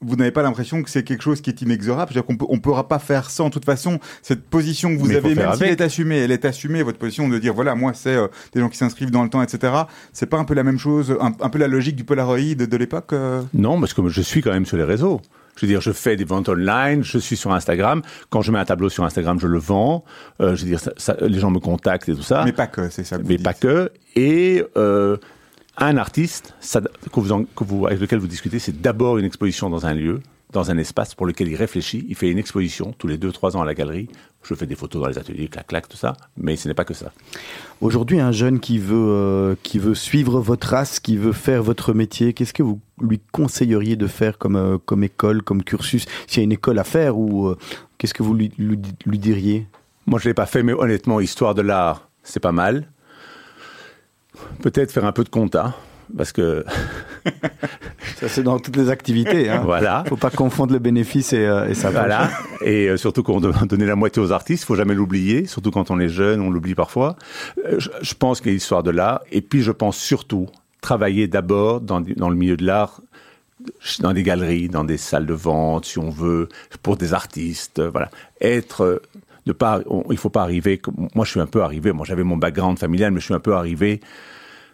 [0.00, 2.12] vous n'avez pas l'impression que c'est quelque chose qui est inexorable?
[2.12, 3.48] C'est-à-dire qu'on on pourra pas faire sans.
[3.48, 6.30] De toute façon, cette position que vous Mais avez, même si elle est assumée, elle
[6.30, 9.24] est assumée, votre position de dire, voilà, moi, c'est euh, des gens qui s'inscrivent dans
[9.24, 9.72] le temps, etc.
[10.12, 12.76] C'est pas un peu la même chose, un, un peu la logique du Polaroid de
[12.76, 13.42] l'époque euh?
[13.54, 15.20] Non, parce que je suis quand même sur les réseaux.
[15.56, 18.02] Je veux dire, je fais des ventes online, je suis sur Instagram.
[18.30, 20.02] Quand je mets un tableau sur Instagram, je le vends.
[20.40, 22.42] Euh, je veux dire, ça- ça- les gens me contactent et tout ça.
[22.44, 23.44] Mais pas que, c'est ça que vous mais dites.
[23.44, 23.90] pas que.
[24.16, 25.16] Et euh,
[25.76, 29.24] un artiste ça, que vous en- que vous, avec lequel vous discutez, c'est d'abord une
[29.26, 30.20] exposition dans un lieu,
[30.52, 32.04] dans un espace pour lequel il réfléchit.
[32.08, 34.08] Il fait une exposition tous les deux, trois ans à la galerie.
[34.42, 36.14] Je fais des photos dans les ateliers, clac, clac, tout ça.
[36.36, 37.12] Mais ce n'est pas que ça.
[37.80, 41.94] Aujourd'hui, un jeune qui veut, euh, qui veut suivre votre race, qui veut faire votre
[41.94, 46.06] métier, qu'est-ce que vous lui conseilleriez de faire comme, euh, comme école, comme cursus?
[46.26, 47.56] S'il y a une école à faire, ou euh,
[47.98, 49.66] qu'est-ce que vous lui, lui, lui diriez?
[50.06, 52.88] Moi, je l'ai pas fait, mais honnêtement, histoire de l'art, c'est pas mal.
[54.60, 55.76] Peut-être faire un peu de compta,
[56.16, 56.64] parce que
[58.16, 59.48] Ça, c'est dans toutes les activités.
[59.48, 59.62] Hein.
[59.64, 60.04] voilà.
[60.08, 62.30] Faut pas confondre le bénéfice et, euh, et sa Voilà.
[62.64, 65.46] Et euh, surtout qu'on doit donner la moitié aux artistes, faut jamais l'oublier.
[65.46, 67.16] Surtout quand on est jeune, on l'oublie parfois.
[67.66, 69.20] Euh, je, je pense qu'il y a l'histoire de l'art.
[69.30, 70.48] Et puis, je pense surtout
[70.80, 73.00] travailler d'abord dans, dans le milieu de l'art,
[74.00, 76.48] dans des galeries, dans des salles de vente, si on veut,
[76.82, 77.78] pour des artistes.
[77.78, 78.10] euh, Voilà.
[78.40, 79.02] Être euh,
[79.46, 80.80] de pas, on- il faut pas arriver.
[81.14, 81.92] Moi, je suis un peu arrivé.
[81.92, 84.00] Moi, j'avais mon background familial, mais je suis un peu arrivé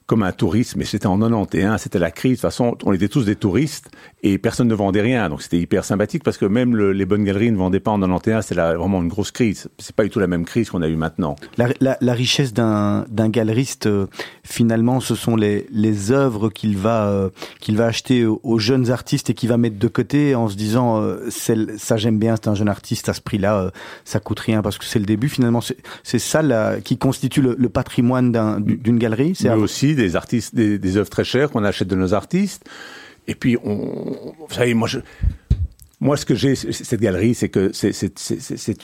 [0.08, 2.32] comme un touriste, mais c'était en 91, c'était la crise.
[2.32, 3.90] De toute façon, on était tous des touristes
[4.22, 5.28] et personne ne vendait rien.
[5.28, 7.98] Donc c'était hyper sympathique parce que même le- les bonnes galeries ne vendaient pas en
[8.00, 8.42] 91.
[8.42, 9.68] C'était la- vraiment une grosse crise.
[9.78, 11.36] C'est pas du tout la même crise qu'on a eu maintenant.
[11.58, 14.06] La, la- la richesse d'un galeriste, euh,
[14.44, 17.28] finalement, ce sont les, les œuvres qu'il va, euh,
[17.60, 21.02] qu'il va acheter aux, jeunes artistes et qu'il va mettre de côté en se disant
[21.02, 23.70] euh, c'est- ça j'aime bien, c'est un jeune artiste à ce prix-là,
[24.06, 25.28] ça coûte rien parce que c'est le début.
[25.28, 29.34] Finalement, c'est c'est ça là, qui constitue le, le patrimoine d'un- d'une galerie.
[29.34, 32.68] C'est aussi des artistes, des, œuvres très chères qu'on achète de nos artistes.
[33.26, 35.00] Et puis, on, vous savez, moi, je,
[36.00, 37.90] moi, ce que j'ai, cette galerie, c'est que c'est,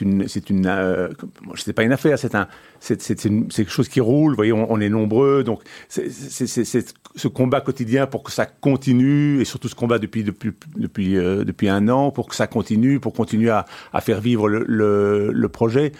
[0.00, 1.08] une, c'est une, euh,
[1.54, 2.48] c'est pas une affaire, c'est un,
[2.80, 4.32] c'est, quelque chose qui roule.
[4.32, 9.44] Vous voyez, on, est nombreux, donc c'est, ce combat quotidien pour que ça continue, et
[9.44, 13.12] surtout ce combat depuis depuis depuis euh, depuis un an pour que ça continue, pour
[13.12, 15.92] continuer à, à faire vivre le, le projet.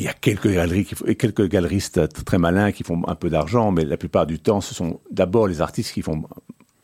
[0.00, 3.98] Il y a quelques galeristes t- très malins qui font un peu d'argent, mais la
[3.98, 6.22] plupart du temps, ce sont d'abord les artistes qui font,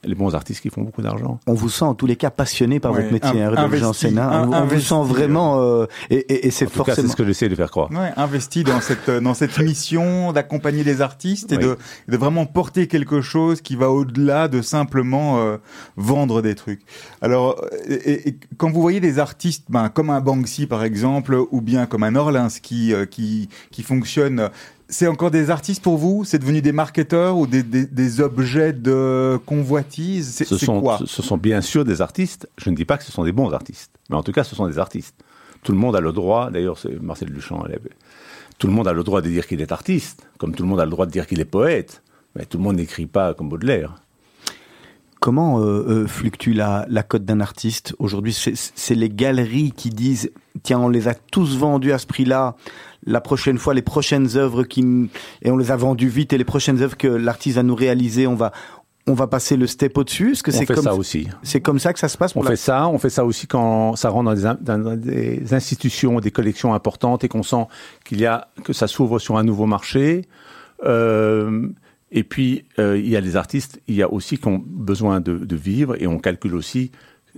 [0.07, 1.39] les bons artistes qui font beaucoup d'argent.
[1.47, 4.07] on vous sent en tous les cas passionné par Ouais, votre métier, in- hein, investi,
[4.19, 4.49] hein.
[4.51, 6.97] On, on vous sent vraiment, euh, et, et- et c'est forcément.
[6.97, 7.91] c'est ce que j'essaie de faire croire.
[7.91, 11.65] Ouais, investi dans cette dans cette mission d'accompagner les artistes et Oui.
[11.65, 11.77] de
[12.09, 15.57] de vraiment porter quelque chose qui va au-delà de simplement euh,
[15.97, 16.83] vendre des trucs.
[17.21, 21.37] Alors euh, et, et quand vous voyez des artistes ben, comme un Banksy par exemple
[21.51, 24.51] ou bien comme un Orlinski euh, qui qui fonctionne
[24.89, 26.25] c'est encore des artistes pour vous?
[26.25, 30.33] C'est devenu des marketeurs ou des, des, des objets de convoitise?
[30.35, 30.99] C'est Ce sont, quoi?
[30.99, 32.49] ce- ce sont bien sûr des artistes.
[32.59, 34.55] Je ne dis pas que ce sont des bons artistes, mais en tout cas, ce
[34.55, 35.15] sont des artistes.
[35.63, 37.91] Tout le monde a le droit, d'ailleurs, c'est Marcel Duchamp, elle avait-
[38.59, 40.81] tout le monde a le droit de dire qu'il est artiste, comme tout le monde
[40.81, 42.03] a le droit de dire qu'il est poète.
[42.37, 43.95] Mais tout le monde n'écrit pas comme Baudelaire.
[45.21, 49.89] Comment euh, euh, fluctue la, la cote d'un artiste Aujourd'hui, c'est- c'est les galeries qui
[49.91, 50.31] disent
[50.63, 52.55] tiens, on les a tous vendus à ce prix-là.
[53.07, 55.09] La prochaine fois, les prochaines œuvres qui
[55.43, 58.27] et on les a vendues vite et les prochaines œuvres que l'artiste va nous réaliser,
[58.27, 58.53] on va
[59.09, 60.33] on va passer le step au-dessus.
[60.33, 61.29] Est-ce que On c'est comme ça aussi.
[61.45, 63.25] c'est comme ça que ça se passe On pour la- fait ça, on fait ça
[63.25, 67.67] aussi quand ça rentre dans des, dans- institutions, des collections importantes et qu'on sent
[68.05, 70.23] qu'il y a que ça s'ouvre sur un nouveau marché.
[70.85, 71.69] Euh,
[72.11, 75.21] et puis euh, il y a les artistes, il y a aussi qui ont besoin
[75.21, 76.91] de, de vivre et on calcule aussi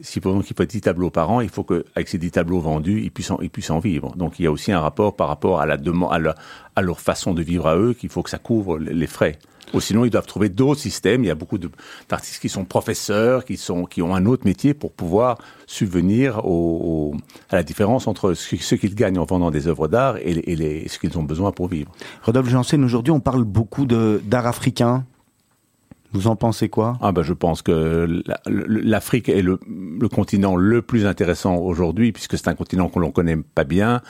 [0.03, 2.61] si par exemple il faut 10 tableaux par an, il faut qu'avec ces 10 tableaux
[2.61, 4.15] vendus, ils puissent, en, puissent en vivre.
[4.17, 7.35] Donc il y a aussi un rapport par rapport à la demande, à, leur- façon
[7.35, 9.39] de vivre à eux, qu'il faut que ça couvre les frais.
[9.75, 11.25] Ou sinon, ils doivent trouver d'autres systèmes.
[11.25, 14.73] Il y a beaucoup d'artistes qui sont professeurs, qui, sont, qui ont un autre métier
[14.73, 15.37] pour pouvoir
[15.67, 17.15] subvenir au,
[17.51, 21.19] à la différence entre ce, qu'ils gagnent en vendant des œuvres d'art et, ce qu'ils
[21.19, 21.93] ont besoin pour vivre.
[22.23, 25.05] Rodolphe Janssen, aujourd'hui, on parle beaucoup d'art africain.
[26.13, 26.97] Vous en pensez quoi?
[27.03, 29.59] Ah ben, je pense que l'Afrique est le,
[30.09, 34.01] continent le plus intéressant aujourd'hui, puisque c'est un continent qu'on ne connaît pas bien.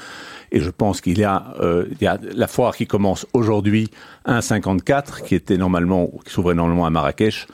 [0.52, 3.90] Et je pense qu'il y a, euh, y a la foire qui commence aujourd'hui,
[4.26, 7.48] 1,54, qui était normalement, qui s'ouvrait normalement à Marrakech,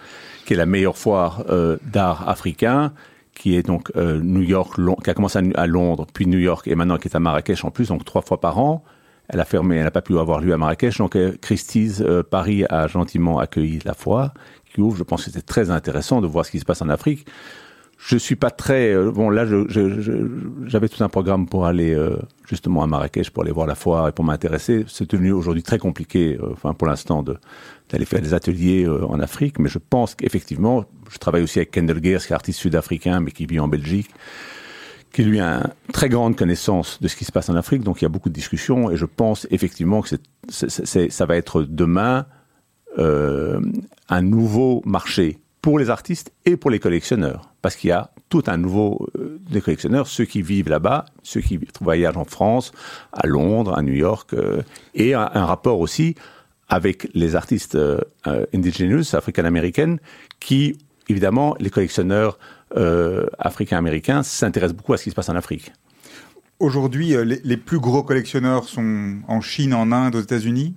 [0.45, 2.93] qui est la meilleure foire euh, d'art africain,
[3.35, 6.39] qui est donc euh, New York, Lon- qui a commencé à, à Londres, puis New
[6.39, 8.85] York, et maintenant qui est à Marrakech en plus, donc trois fois par an.
[9.29, 10.99] Elle a fermé, elle n'a pas pu avoir lieu à Marrakech.
[10.99, 14.35] Donc euh, Christie's euh, Paris a gentiment accueilli la foire
[14.73, 14.97] qui ouvre.
[14.97, 17.27] Je pense que c'était très intéressant de voir ce qui se passe en Afrique.
[17.97, 19.47] je suis pas très euh, bon là.
[20.67, 22.17] J'avais tout un programme pour aller euh,
[22.47, 24.85] justement à Marrakech pour aller voir la foire et pour m'intéresser.
[24.89, 29.59] C'est devenu aujourd'hui très compliqué, enfin pour l'instant, d'aller faire des ateliers en Afrique.
[29.59, 33.31] Mais je pense qu'effectivement, je travaille aussi avec Kendall Geers, qui est artiste sud-africain mais
[33.31, 34.11] qui vit en Belgique,
[35.15, 37.83] qui lui a une très grande connaissance de ce qui se passe en Afrique.
[37.83, 40.17] Donc il y a beaucoup de discussions et je pense effectivement que
[40.49, 42.27] ça va être demain
[42.99, 43.61] euh,
[44.09, 47.51] un nouveau marché pour les artistes et pour les collectionneurs.
[47.63, 51.41] Parce qu'il y a tout un nouveau euh, des collectionneurs, ceux qui vivent là-bas, ceux
[51.41, 52.73] qui voyagent en France,
[53.13, 54.63] à Londres, à New York, euh,
[54.95, 56.17] et un, rapport aussi
[56.69, 58.01] avec les artistes euh,
[58.53, 60.01] indigenous, africaines-américaines,
[60.41, 60.77] qui,
[61.09, 62.39] évidemment, les collectionneurs
[62.77, 65.73] euh, africains-américains s'intéressent beaucoup à ce qui se passe en Afrique.
[66.61, 70.75] Aujourd'hui, euh, les, les plus gros collectionneurs sont en Chine, en Inde, aux États-Unis?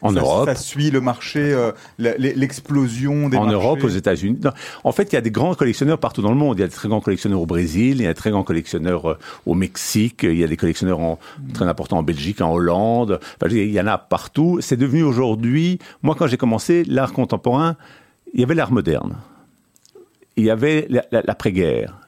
[0.00, 0.48] En Ça- Europe.
[0.48, 3.54] Ça suit le marché, euh, l'explosion des en marchés?
[3.54, 4.38] Europe, aux États-Unis.
[4.84, 6.56] En fait, il y a des grands collectionneurs partout dans le monde.
[6.56, 8.44] Il y a des très grands collectionneurs au Brésil, il y a des très grands
[8.44, 11.18] collectionneurs euh, au Mexique, il y a des collectionneurs en,
[11.52, 13.18] très importants en Belgique, en Hollande.
[13.42, 14.58] Enfin, il y en a partout.
[14.60, 15.80] C'est devenu aujourd'hui.
[16.02, 17.76] Moi, quand j'ai commencé l'art contemporain,
[18.34, 19.16] il y avait l'art moderne,
[20.38, 21.98] il y avait la- la- l'après-guerre,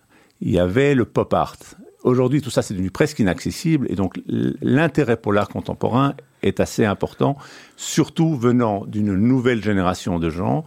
[0.40, 1.56] il y avait le pop art.
[2.02, 3.86] Aujourd'hui, tout ça, c'est devenu presque inaccessible.
[3.90, 7.36] Et donc, l'intérêt pour l'art contemporain est assez important,
[7.76, 10.64] surtout venant d'une nouvelle génération de gens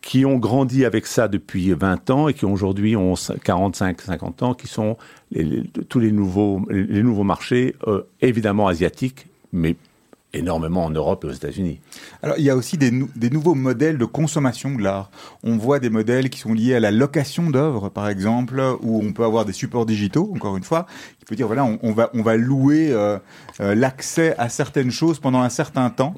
[0.00, 4.54] qui ont grandi avec ça depuis 20 ans et qui aujourd'hui ont 45, 50 ans,
[4.54, 4.96] qui sont
[5.90, 9.76] tous les nouveaux, les nouveaux marchés, euh, évidemment asiatiques, mais
[10.34, 11.80] énormément en Europe et aux États-Unis.
[12.22, 15.10] Alors, il y a aussi des, nou- des nouveaux modèles de consommation de l'art.
[15.42, 19.12] On voit des modèles qui sont liés à la location d'œuvres, par exemple, où on
[19.12, 20.86] peut avoir des supports digitaux, encore une fois,
[21.18, 23.18] qui peut dire, voilà, on, on va, on va louer euh,
[23.60, 26.14] euh, l'accès à certaines choses pendant un certain temps.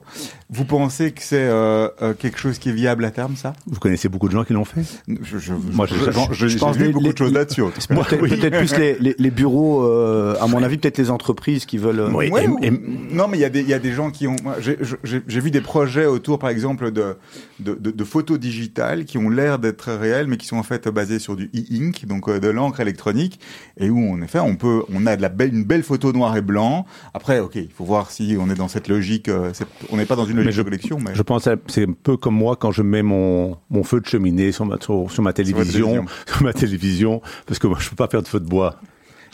[0.50, 1.88] Vous pensez que c'est euh,
[2.18, 3.52] quelque chose qui est viable à terme, ça?
[3.66, 4.82] Vous connaissez beaucoup de gens qui l'ont fait?
[5.22, 7.62] Je, je, Moi, je, je- je- je- je j'ai pense beaucoup les- de choses là-dessus.
[7.88, 12.00] Peut-être plus les, les, les bureaux, euh, à mon avis, peut-être les entreprises qui veulent.
[12.00, 12.28] euh, Oui.
[12.30, 14.05] Ouais, et- ou- et- non, mais il y, a des- il y a des gens
[14.10, 14.36] qui ont.
[14.42, 17.16] moi, J'ai vu des projets autour, par exemple, de,
[17.60, 20.88] de, de- de photos digitales qui ont l'air d'être réelles, mais qui sont en fait
[20.88, 23.40] basées sur du e-ink, donc euh, de l'encre électronique,
[23.78, 26.36] et où en effet, on peut, on a de la belle, une belle photo noir
[26.36, 26.86] et blanc.
[27.14, 29.28] Après, ok, il faut voir si on est dans cette logique.
[29.28, 29.52] euh,
[29.90, 31.92] on n'est pas dans une logique je- de collection, mais Je pense que c'est un
[31.92, 35.22] peu comme moi quand je mets mon, mon feu de cheminée sur ma, sur, sur
[35.22, 36.06] ma télévision, télévision.
[36.26, 38.76] sur ma télévision, parce que moi je peux pas faire de feu de bois.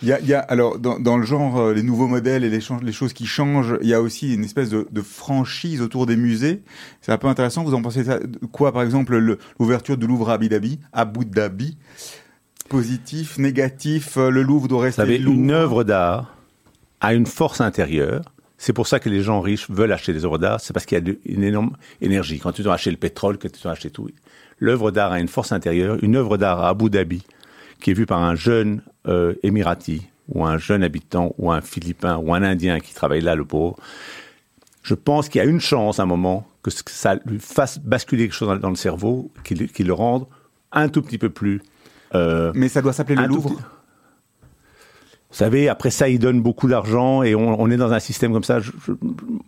[0.02, 2.42] Il y a, il y a alors dans, dans le genre euh, les nouveaux modèles
[2.44, 6.06] et les, choses qui changent, il y a aussi une espèce de, de franchise autour
[6.06, 6.62] des musées.
[7.02, 7.62] C'est un peu intéressant.
[7.62, 8.18] Vous en pensez ça,
[8.50, 11.76] quoi par exemple le- l'ouverture du Louvre à Abu Dhabi, Abu Dhabi,
[12.68, 14.16] positif, négatif.
[14.16, 15.38] euh, Le Louvre doit Vous rester savez, Louvre?
[15.38, 16.36] une œuvre d'art
[17.00, 18.24] a une force intérieure.
[18.58, 20.60] C'est pour ça que les gens riches veulent acheter des œuvres d'art.
[20.60, 22.38] C'est parce qu'il y a de- une énorme énergie.
[22.38, 24.08] Quand tu dois acheter le pétrole, quand tu dois acheter tout.
[24.58, 25.98] L'œuvre d'art a une force intérieure.
[26.02, 27.22] Une œuvre d'art à Abu Dhabi,
[27.82, 32.16] qui est vue par un jeune euh, émirati, ou un jeune habitant, ou un philippin,
[32.16, 33.76] ou un indien qui travaille là, le pauvre.
[34.82, 38.24] Je pense qu'il y a une chance, à un moment, que ça lui fasse basculer
[38.24, 40.26] quelque chose dans, le cerveau, qu'il qu'il le rende
[40.72, 41.60] un tout petit peu plus
[42.14, 43.50] euh, Mais ça doit s'appeler le Louvre.
[43.50, 43.62] petit-
[45.30, 48.32] Vous savez, après ça, ils donnent beaucoup d'argent et on, on est dans un système
[48.32, 48.60] comme ça.
[48.60, 48.92] Je, je,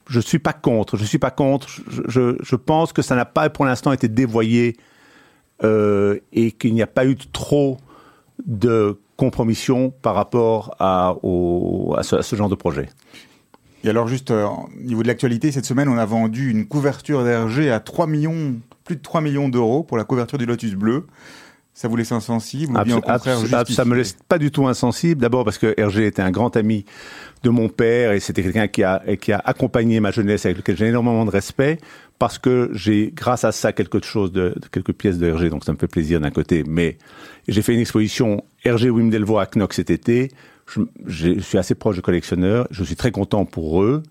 [0.09, 0.97] je suis pas contre.
[0.97, 1.69] Je suis pas contre.
[1.69, 4.77] Je, je, je pense que ça n'a pas pour l'instant été dévoyé
[5.63, 7.79] euh, et qu'il n'y a pas eu trop
[8.47, 12.89] de compromission par rapport à, au, à, ce, à ce genre de projet.
[13.85, 17.23] Et alors juste euh, au niveau de l'actualité, cette semaine, on a vendu une couverture
[17.23, 18.55] d'Hergé à 3 millions,
[18.85, 21.07] plus de 3 millions d'euros pour la couverture du Lotus bleu.
[21.77, 23.37] Ça vous laisse insensible ou bien au contraire
[23.69, 25.21] ça me laisse pas du tout insensible.
[25.21, 26.85] D'abord parce que Hergé était un grand ami
[27.43, 30.57] de mon père et c'était quelqu'un qui a, et qui a accompagné ma jeunesse avec
[30.59, 31.79] lequel j'ai énormément de respect
[32.21, 35.65] parce que j'ai, grâce à ça, quelque chose de, de- quelques pièces de Hergé, donc
[35.65, 36.63] ça me fait plaisir d'un côté.
[36.65, 36.97] Mais
[37.49, 40.31] j'ai fait une exposition Hergé Wim Delvaux à Knox cet été.
[41.07, 42.67] Je suis assez proche de collectionneurs.
[42.71, 44.03] Je suis très content pour eux.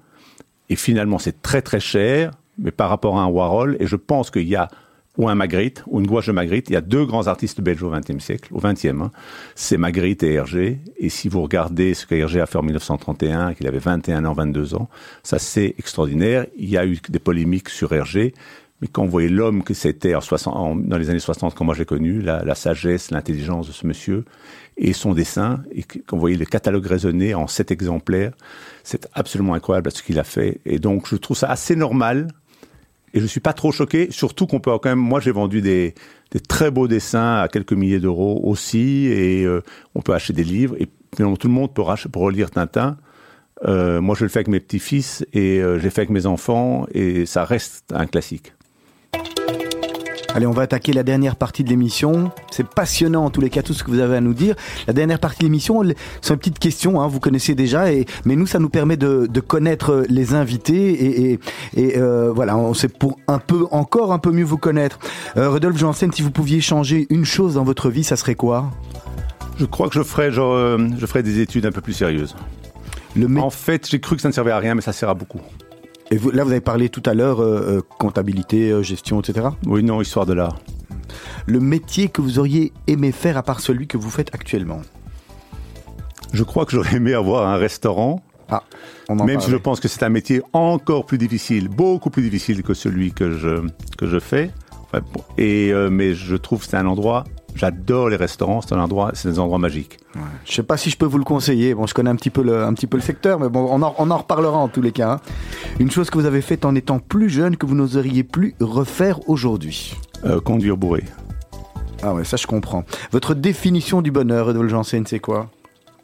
[0.69, 4.31] Et finalement, c'est très très cher, mais par rapport à un Warhol, et je pense
[4.31, 4.69] qu'il y a,
[5.17, 7.83] ou un Magritte, ou une gouache de Magritte, il y a deux grands artistes belges
[7.83, 9.11] au XXe siècle, au XXe, hein.
[9.55, 10.79] c'est Magritte et Hergé.
[10.97, 14.33] Et si vous regardez ce que Hergé a fait en 1931, qu'il avait 21 ans,
[14.33, 14.89] 22 ans,
[15.21, 16.47] ça c'est extraordinaire.
[16.57, 18.33] Il y a eu des polémiques sur Hergé,
[18.83, 21.63] mais quand vous voyez l'homme que c'était en 60 en- dans les années 60, quand
[21.63, 24.25] moi j'ai connu, la, sagesse, l'intelligence de ce monsieur,
[24.75, 28.33] et son dessin, et quand vous voyez le catalogue raisonné en sept exemplaires,
[28.83, 30.59] c'est absolument incroyable ce qu'il a fait.
[30.65, 32.27] Et donc, je trouve ça assez normal.
[33.13, 34.99] Et je suis pas trop choqué, surtout qu'on peut quand même.
[34.99, 35.95] Moi, j'ai vendu des,
[36.49, 39.61] très beaux dessins à quelques milliers d'euros aussi, et euh,
[39.95, 40.75] on peut acheter des livres.
[40.77, 42.97] Et tout le monde peut relire Tintin.
[43.65, 46.85] Euh, moi, je le fais avec mes petits-fils et euh, j'ai fait avec mes enfants,
[46.93, 48.51] et ça reste un classique.
[50.35, 52.31] Allez, on va attaquer la dernière partie de l'émission.
[52.49, 54.55] C'est passionnant en tous les cas tout ce que vous avez à nous dire.
[54.87, 55.83] La dernière partie de l'émission,
[56.21, 59.27] c'est une petite question, hein, vous connaissez déjà, et, mais nous ça nous permet de,
[59.27, 61.39] de connaître les invités et, et,
[61.75, 64.97] et euh, voilà, c'est pour un peu encore un peu mieux vous connaître.
[65.37, 68.71] Euh, Rodolphe Janssen, si vous pouviez changer une chose dans votre vie, ça serait quoi?
[69.59, 72.35] Je crois que je ferais genre, euh, je ferais des études un peu plus sérieuses.
[73.15, 75.13] Le En fait, j'ai cru que ça ne servait à rien, mais ça sert à
[75.13, 75.39] beaucoup.
[76.11, 79.47] Et vous, là, vous avez parlé tout à l'heure euh, euh, comptabilité, euh, gestion, etc.
[79.65, 80.59] Oui, non, histoire de l'art.
[81.45, 84.81] Le métier que vous auriez aimé faire à part celui que vous faites actuellement?
[86.33, 88.63] Je crois que j'aurais aimé avoir un restaurant, Ah,
[89.07, 92.23] on en même si je pense que c'est un métier encore plus difficile, beaucoup plus
[92.23, 94.51] difficile que celui que je, que je fais.
[94.81, 97.23] Enfin, bon, et, euh, mais je trouve que c'est un endroit,
[97.55, 99.97] j'adore les restaurants, c'est un endroit, c'est des endroits magiques.
[100.45, 101.73] Je sais pas si je peux vous le conseiller.
[101.73, 103.81] Bon, je connais un petit peu le, un petit peu le secteur, mais bon, on
[103.81, 105.13] en, on en reparlera en tous les cas.
[105.13, 105.19] hein.
[105.79, 109.27] Une chose que vous avez faite en étant plus jeune que vous n'oseriez plus refaire
[109.29, 109.95] aujourd'hui.
[110.25, 111.03] Euh, conduire bourré.
[112.01, 112.83] Ah ouais, ça je comprends.
[113.11, 115.49] Votre définition du bonheur, Edouard Janssen, c'est quoi?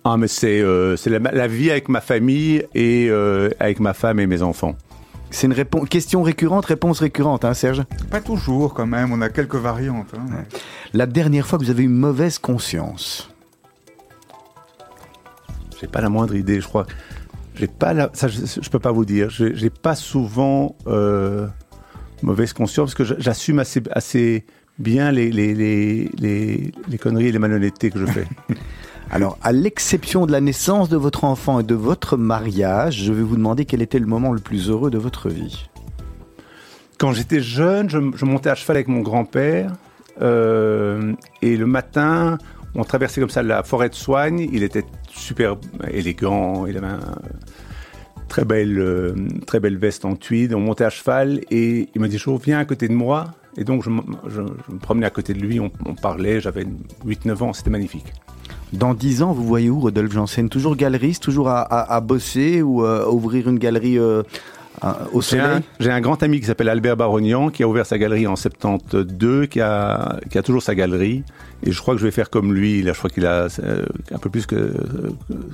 [0.06, 4.28] Ah, mais c'est euh, la vie avec ma famille et euh, avec ma femme et
[4.28, 4.76] mes enfants.
[5.32, 7.84] C'est une réponse, question récurrente, réponse récurrente, hein, Serge?
[8.10, 10.12] Pas toujours quand même, on a quelques variantes.
[10.18, 10.44] hein.
[10.94, 13.30] La dernière fois que vous avez eu mauvaise conscience?
[15.80, 16.86] J'ai pas la moindre idée, je crois.
[17.56, 19.30] J'ai pas la, ça, je, je peux pas vous dire.
[19.30, 21.48] J'ai j'ai pas souvent euh,
[22.22, 24.46] mauvaise conscience parce que j'assume assez, assez
[24.78, 28.28] bien les, les, les, les, les conneries et les malhonnêtetés que je fais.
[29.12, 33.24] Alors, à l'exception de la naissance de votre enfant et de votre mariage, je vais
[33.24, 35.68] vous demander quel était le moment le plus heureux de votre vie.
[37.00, 39.72] Quand j'étais jeune, je, montais à cheval avec mon grand-père
[40.22, 42.38] euh, et le matin,
[42.76, 44.48] on traversait comme ça la forêt de Soigne.
[44.54, 45.56] Il était super
[45.90, 47.00] élégant, il avait un
[48.28, 49.16] très belle, euh,
[49.48, 50.54] très belle veste en tweed.
[50.54, 53.64] On montait à cheval et il m'a dit "Jo, viens à côté de moi." Et
[53.64, 56.42] donc je, me promenais à côté de lui, on, on parlait.
[56.42, 56.68] J'avais
[57.08, 58.14] 8-9 ans, c'était magnifique.
[58.72, 60.48] Dans 10 ans, vous voyez où Rodolphe Janssen?
[60.48, 64.22] Toujours galeriste, toujours à, à- bosser ou euh, ouvrir une galerie euh,
[65.12, 67.86] au J'ai un, soleil j'ai un grand ami qui s'appelle Albert Barognan, qui a ouvert
[67.86, 71.24] sa galerie en 72, qui a, qui a toujours sa galerie.
[71.64, 72.82] Et je crois que je vais faire comme lui.
[72.82, 74.74] Là, je crois qu'il a euh, un peu plus que,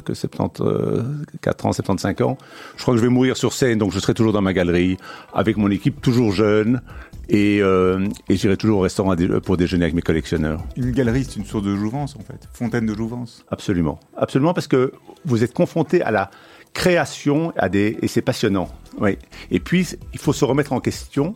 [0.03, 2.37] que 74 ans, 75 ans.
[2.77, 4.97] Je crois que je vais mourir sur scène, donc je serai toujours dans ma galerie,
[5.33, 6.81] avec mon équipe toujours jeune.
[7.27, 10.63] Et, euh, et j'irai toujours au restaurant pour déjeuner avec mes collectionneurs.
[10.77, 13.43] Une galerie, c'est une source de jouvence en fait, fontaine de jouvence.
[13.49, 13.99] Absolument.
[14.15, 14.91] Absolument, parce que
[15.25, 16.29] vous êtes confronté à la
[16.73, 18.69] création à des, et c'est passionnant.
[18.99, 19.17] Oui.
[19.51, 21.35] Et puis, il faut se remettre en question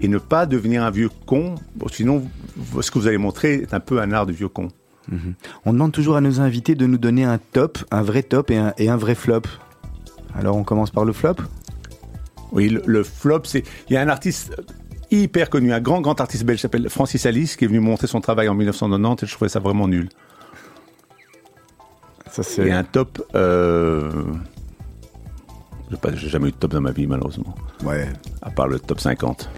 [0.00, 1.54] et ne pas devenir un vieux con.
[1.92, 2.24] Sinon,
[2.80, 4.68] ce que vous allez montrer est un peu un art de vieux con.
[5.66, 8.56] On demande toujours à nos invités de nous donner un top, un vrai top et
[8.56, 9.42] un, et un vrai flop.
[10.34, 11.36] Alors on commence par le flop
[12.52, 13.64] Oui, le, le flop, c'est.
[13.88, 14.56] Il y a un artiste
[15.10, 18.06] hyper connu, un grand, grand artiste belge qui s'appelle Francis Alice, qui est venu montrer
[18.06, 20.08] son travail en 1990 et je trouvais ça vraiment nul.
[22.30, 23.22] Ça c'est Et un top.
[23.34, 24.10] Euh...
[26.14, 27.54] j'ai jamais eu de top dans ma vie, malheureusement.
[27.84, 28.08] ouais.
[28.42, 29.48] À part le top 50.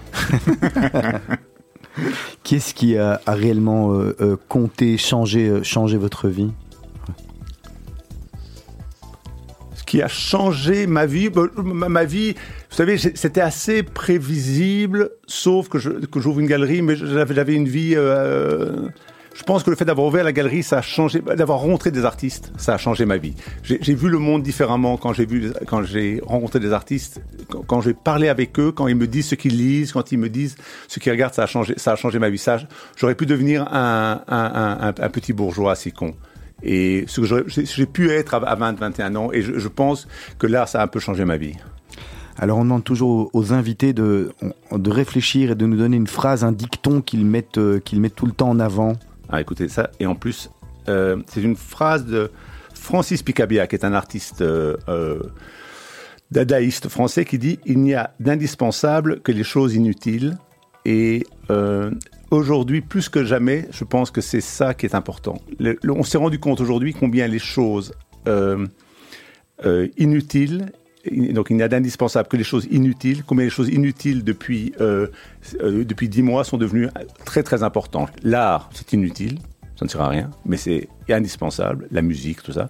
[2.42, 6.50] Qui est-ce qui a, a réellement euh, euh, compté, changé, euh, changé votre vie?
[9.74, 12.32] Ce qui a changé ma vie, bah, ma, ma vie,
[12.70, 17.54] vous savez, c'était assez prévisible, sauf que je- que j'ouvre une galerie, mais j'avais j'avais
[17.54, 17.94] une vie.
[19.36, 22.06] Je pense que le fait d'avoir ouvert la galerie, ça a changé, d'avoir rencontré des
[22.06, 23.34] artistes, ça a changé ma vie.
[23.62, 27.20] J'ai vu le monde différemment quand j'ai vu, quand j'ai rencontré des artistes,
[27.50, 30.18] quand, quand j'ai parlé avec eux, quand ils me disent ce qu'ils lisent, quand ils
[30.18, 30.56] me disent
[30.88, 32.42] ce qu'ils regardent, ça a changé, ça a changé ma vie.
[32.96, 36.14] J'aurais pu devenir un, petit bourgeois assez con.
[36.62, 40.08] Et ce que j'ai pu être à à 20, 21 ans, et je, pense
[40.38, 41.52] que là, ça a un peu changé ma vie.
[42.38, 44.30] Alors on demande toujours aux, aux invités de,
[44.72, 48.14] de réfléchir et de nous donner une phrase, un dicton qu'ils mettent, euh, qu'ils mettent
[48.14, 48.94] tout le temps en avant.
[49.30, 49.90] Ah, écoutez ça.
[50.00, 50.50] Et en plus,
[50.88, 52.30] euh, c'est une phrase de
[52.74, 55.20] Francis Picabia, qui est un artiste euh, euh,
[56.30, 60.38] dadaïste français, qui dit Il n'y a d'indispensable que les choses inutiles.
[60.84, 61.90] Et euh,
[62.30, 65.38] aujourd'hui, plus que jamais, je pense que c'est ça qui est important.
[65.88, 67.92] On s'est rendu compte aujourd'hui combien les choses
[69.98, 70.85] inutiles il-
[71.32, 73.22] donc il n'y a d'indispensable que les choses inutiles.
[73.24, 75.08] Combien les choses inutiles depuis euh,
[75.60, 76.88] euh, depuis dix mois sont devenues
[77.24, 78.10] très très importantes.
[78.22, 79.38] L'art, c'est inutile,
[79.78, 81.88] ça ne sert à rien, mais c'est indispensable.
[81.90, 82.68] La musique, tout ça.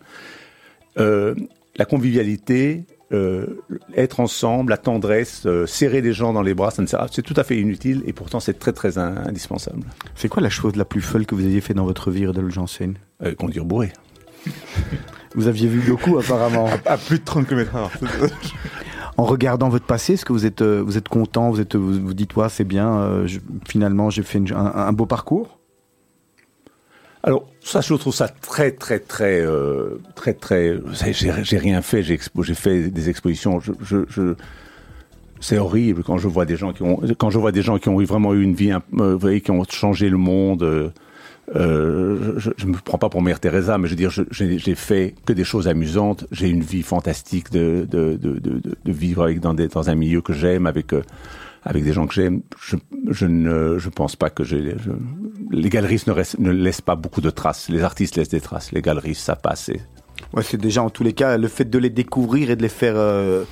[0.98, 1.34] Euh,
[1.76, 3.46] la convivialité, euh,
[3.94, 7.08] être ensemble, la tendresse, euh, serrer les gens dans les bras, ça ne sert à-
[7.10, 9.82] c'est tout à fait inutile et pourtant c'est très très in- indispensable.
[10.14, 12.52] C'est quoi la chose la plus folle que vous ayez fait dans votre vie, Rodolphe
[12.52, 12.94] Janssen?
[13.22, 13.92] Euh, conduire bourré.
[15.36, 16.68] Vous aviez vu beaucoup apparemment.
[16.84, 18.30] À plus de 30 km/h.
[19.18, 21.92] en regardant votre passé Est-ce que vous êtes, euh, vous êtes content Vous êtes, vous,
[22.04, 22.88] vous dites, ouais, c'est bien.
[22.98, 25.58] euh, je- finalement, j'ai fait une- un, un beau parcours?
[27.22, 30.76] Alors, ça, je trouve ça très, très, très, euh, très, très.
[30.76, 32.02] vous savez, J'ai j'ai rien fait.
[32.02, 33.58] J'ai expo- j'ai fait des expositions.
[33.58, 34.34] Je, je, je-
[35.40, 37.88] c'est horrible quand je vois des gens qui ont, quand je vois des gens qui
[37.88, 38.78] ont vraiment eu une vie, euh,
[39.14, 40.62] vous voyez, qui ont changé le monde.
[40.62, 40.90] euh,
[41.54, 45.14] euh, je, je me prends pas pour Mère Teresa, mais je veux dire, j'ai fait
[45.26, 46.26] que des choses amusantes.
[46.32, 49.88] J'ai une vie fantastique de de, de, de, de- de vivre avec dans, des, dans
[49.88, 51.02] un milieu que j'aime, avec euh,
[51.62, 52.42] avec des gens que j'aime.
[52.60, 52.76] Je,
[53.10, 54.74] je ne je pense pas que j'ai
[55.50, 57.68] les galeristes ne, restent- ne laissent pas beaucoup de traces.
[57.68, 58.72] Les artistes laissent des traces.
[58.72, 59.68] Les galeristes, ça passe.
[59.68, 59.80] et-
[60.32, 62.68] Ouais, c'est déjà en tous les cas le fait de les découvrir et de les
[62.70, 63.44] faire euh,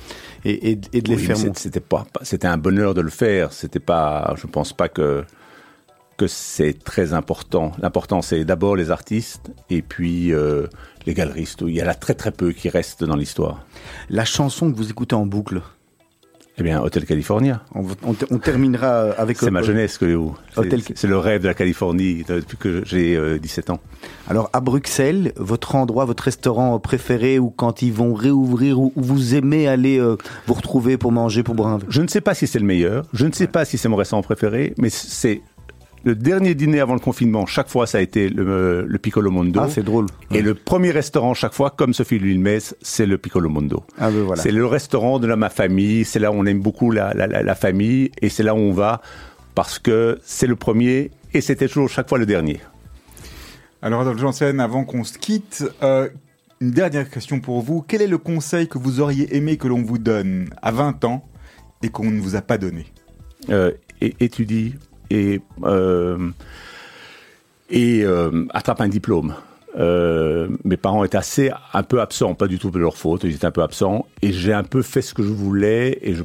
[0.43, 3.09] et, et- et de les Oui, faire C'était pas, pas- c'était un bonheur de le
[3.09, 3.53] faire.
[3.53, 5.23] C'était pas, je pense pas que
[6.17, 7.71] que c'est très important.
[7.81, 10.67] L'important c'est d'abord les artistes et puis euh,
[11.05, 11.61] les galeristes.
[11.67, 13.65] Il y en a très très peu qui restent dans l'histoire.
[14.09, 15.61] La chanson que vous écoutez en boucle,
[16.57, 17.63] Eh bien, Hotel California.
[17.75, 19.37] on, on- on terminera euh, avec.
[19.37, 20.05] C'est ma euh, jeunesse que
[20.55, 23.81] Hotel- C'est le rêve de la Californie depuis que j'ai euh, 17 ans.
[24.29, 29.35] Alors à Bruxelles, votre endroit, votre restaurant préféré ou quand ils vont réouvrir où vous
[29.35, 30.15] aimez aller euh,
[30.47, 31.89] vous retrouver pour manger, pour boire un verre?
[31.91, 33.97] Je ne sais pas si c'est le meilleur, je ne sais pas si c'est mon
[33.97, 35.41] restaurant préféré, mais c'est
[36.05, 37.45] le dernier dîner avant le confinement.
[37.47, 39.59] Chaque fois, ça a été le, le Piccolo Mondo.
[39.61, 40.05] Ah, c'est drôle.
[40.31, 43.83] Et le premier restaurant, chaque fois, comme Sophie Louis-Metz, c'est le Piccolo Mondo.
[43.97, 44.41] Ah ben voilà.
[44.41, 47.25] C'est le restaurant de la, ma famille, c'est là où on aime beaucoup la, la,
[47.25, 49.01] la, la famille, et c'est là où on va,
[49.55, 52.59] parce que c'est le premier, et c'était toujours chaque fois le dernier.
[53.81, 56.07] Alors, Adolphe Janssen, avant qu'on se quitte, euh,
[56.61, 57.83] une dernière question pour vous.
[57.87, 61.27] Quel est le conseil que vous auriez aimé que l'on vous donne à 20 ans
[61.81, 62.85] et qu'on ne vous a pas donné?
[63.49, 64.75] Euh, et étudie
[65.09, 66.31] et, euh,
[67.73, 69.35] euh, attrape un diplôme.
[69.77, 73.35] Euh, mes parents étaient assez un peu absents, pas du tout de leur faute, ils
[73.35, 76.15] étaient un peu absents, et j'ai un peu fait ce que je voulais, et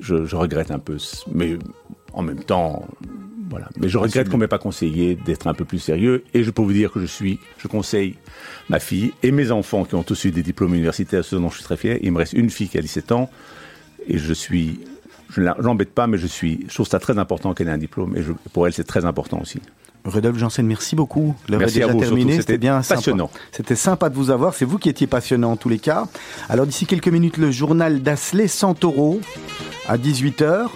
[0.00, 0.96] je regrette un peu,
[1.32, 1.56] mais
[2.12, 2.84] en même temps,
[3.48, 3.68] voilà.
[3.78, 6.62] Mais je regrette qu'on m'ait pas conseillé d'être un peu plus sérieux, et je peux
[6.62, 8.16] vous dire que je suis, je conseille
[8.68, 11.56] ma fille et mes enfants qui ont tous eu des diplômes universitaires, ce dont je
[11.56, 11.98] suis très fier.
[12.02, 13.30] Il me reste une fille qui a 17 ans,
[14.08, 14.80] et je suis
[15.30, 17.78] je ne l'embête pas, mais je suis, je trouve ça très important qu'elle ait un
[17.78, 18.22] diplôme, et
[18.52, 19.60] pour elle, c'est très important aussi.
[20.04, 21.34] Rodolphe Janssen, merci beaucoup.
[21.48, 22.36] L'heure est déjà terminée.
[22.36, 23.30] C'était bien passionnant.
[23.52, 24.54] C'était sympa de vous avoir.
[24.54, 26.06] C'est vous qui étiez passionnant en tous les cas.
[26.48, 29.20] Alors d'ici quelques minutes, le journal d'Asley Santoro
[29.88, 30.66] à 18h.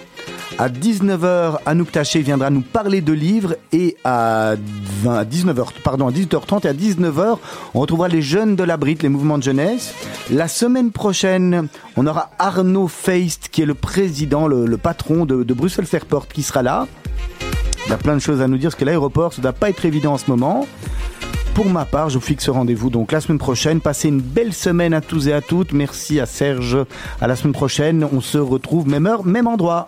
[0.57, 4.55] À 19h, Anouk Taché viendra nous parler de livres et à
[5.03, 7.37] 20 à 19h, pardon, à 18h30 et à 19h,
[7.73, 9.93] on retrouvera les jeunes de la Brite, les mouvements de jeunesse.
[10.31, 11.67] La semaine prochaine,
[11.97, 16.27] on aura Arnaud Feist, qui est le président, le, le patron de, de Bruxelles Airport,
[16.29, 16.87] qui sera là.
[17.85, 19.53] Il y a plein de choses à nous dire parce que l'aéroport, ça ne doit
[19.53, 20.67] pas être évident en ce moment.
[21.53, 23.79] Pour ma part, je vous fixe rendez-vous donc la semaine prochaine.
[23.79, 25.71] Passez une belle semaine à tous et à toutes.
[25.71, 26.77] Merci à Serge.
[27.21, 28.05] À la semaine prochaine.
[28.11, 29.87] On se retrouve même heure, même endroit.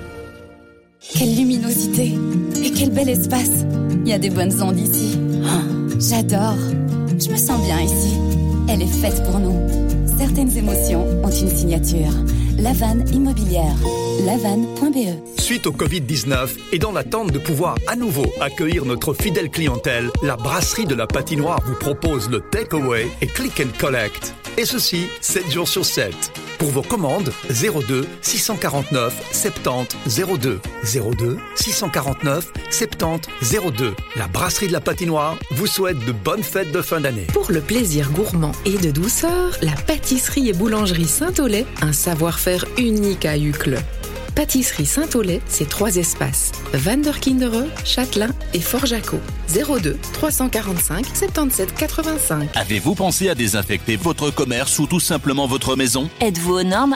[1.13, 2.17] Quelle luminosité
[2.63, 3.65] Et quel bel espace
[4.05, 5.17] Il y a des bonnes ondes ici.
[5.99, 6.57] J'adore.
[7.19, 8.15] Je me sens bien ici.
[8.67, 9.55] Elle est faite pour nous.
[10.17, 12.11] Certaines émotions ont une signature.
[12.57, 13.75] Lavanne immobilière.
[14.19, 20.09] lavanne.be Suite au Covid-19 et dans l'attente de pouvoir à nouveau accueillir notre fidèle clientèle,
[20.21, 24.33] la brasserie de la patinoire vous propose le takeaway et click and collect.
[24.57, 26.13] Et ceci 7 jours sur 7.
[26.59, 29.97] Pour vos commandes, 02 649 70
[30.39, 30.59] 02
[31.17, 33.27] 02 649 70
[33.77, 33.95] 02.
[34.15, 37.25] La brasserie de la patinoire vous souhaite de bonnes fêtes de fin d'année.
[37.33, 43.25] Pour le plaisir gourmand et de douceur, la pâtisserie et boulangerie Saint-Olay, un savoir-faire unique
[43.25, 43.79] à Uccle.
[44.35, 46.51] Pâtisserie Saint-Olay, c'est trois espaces.
[46.73, 49.19] Vanderkindere, Châtelain et Fort-Jacot.
[49.53, 52.49] 02 345 77 85.
[52.55, 56.09] Avez-vous pensé à désinfecter votre commerce ou tout simplement votre maison?
[56.21, 56.95] Êtes-vous aux normes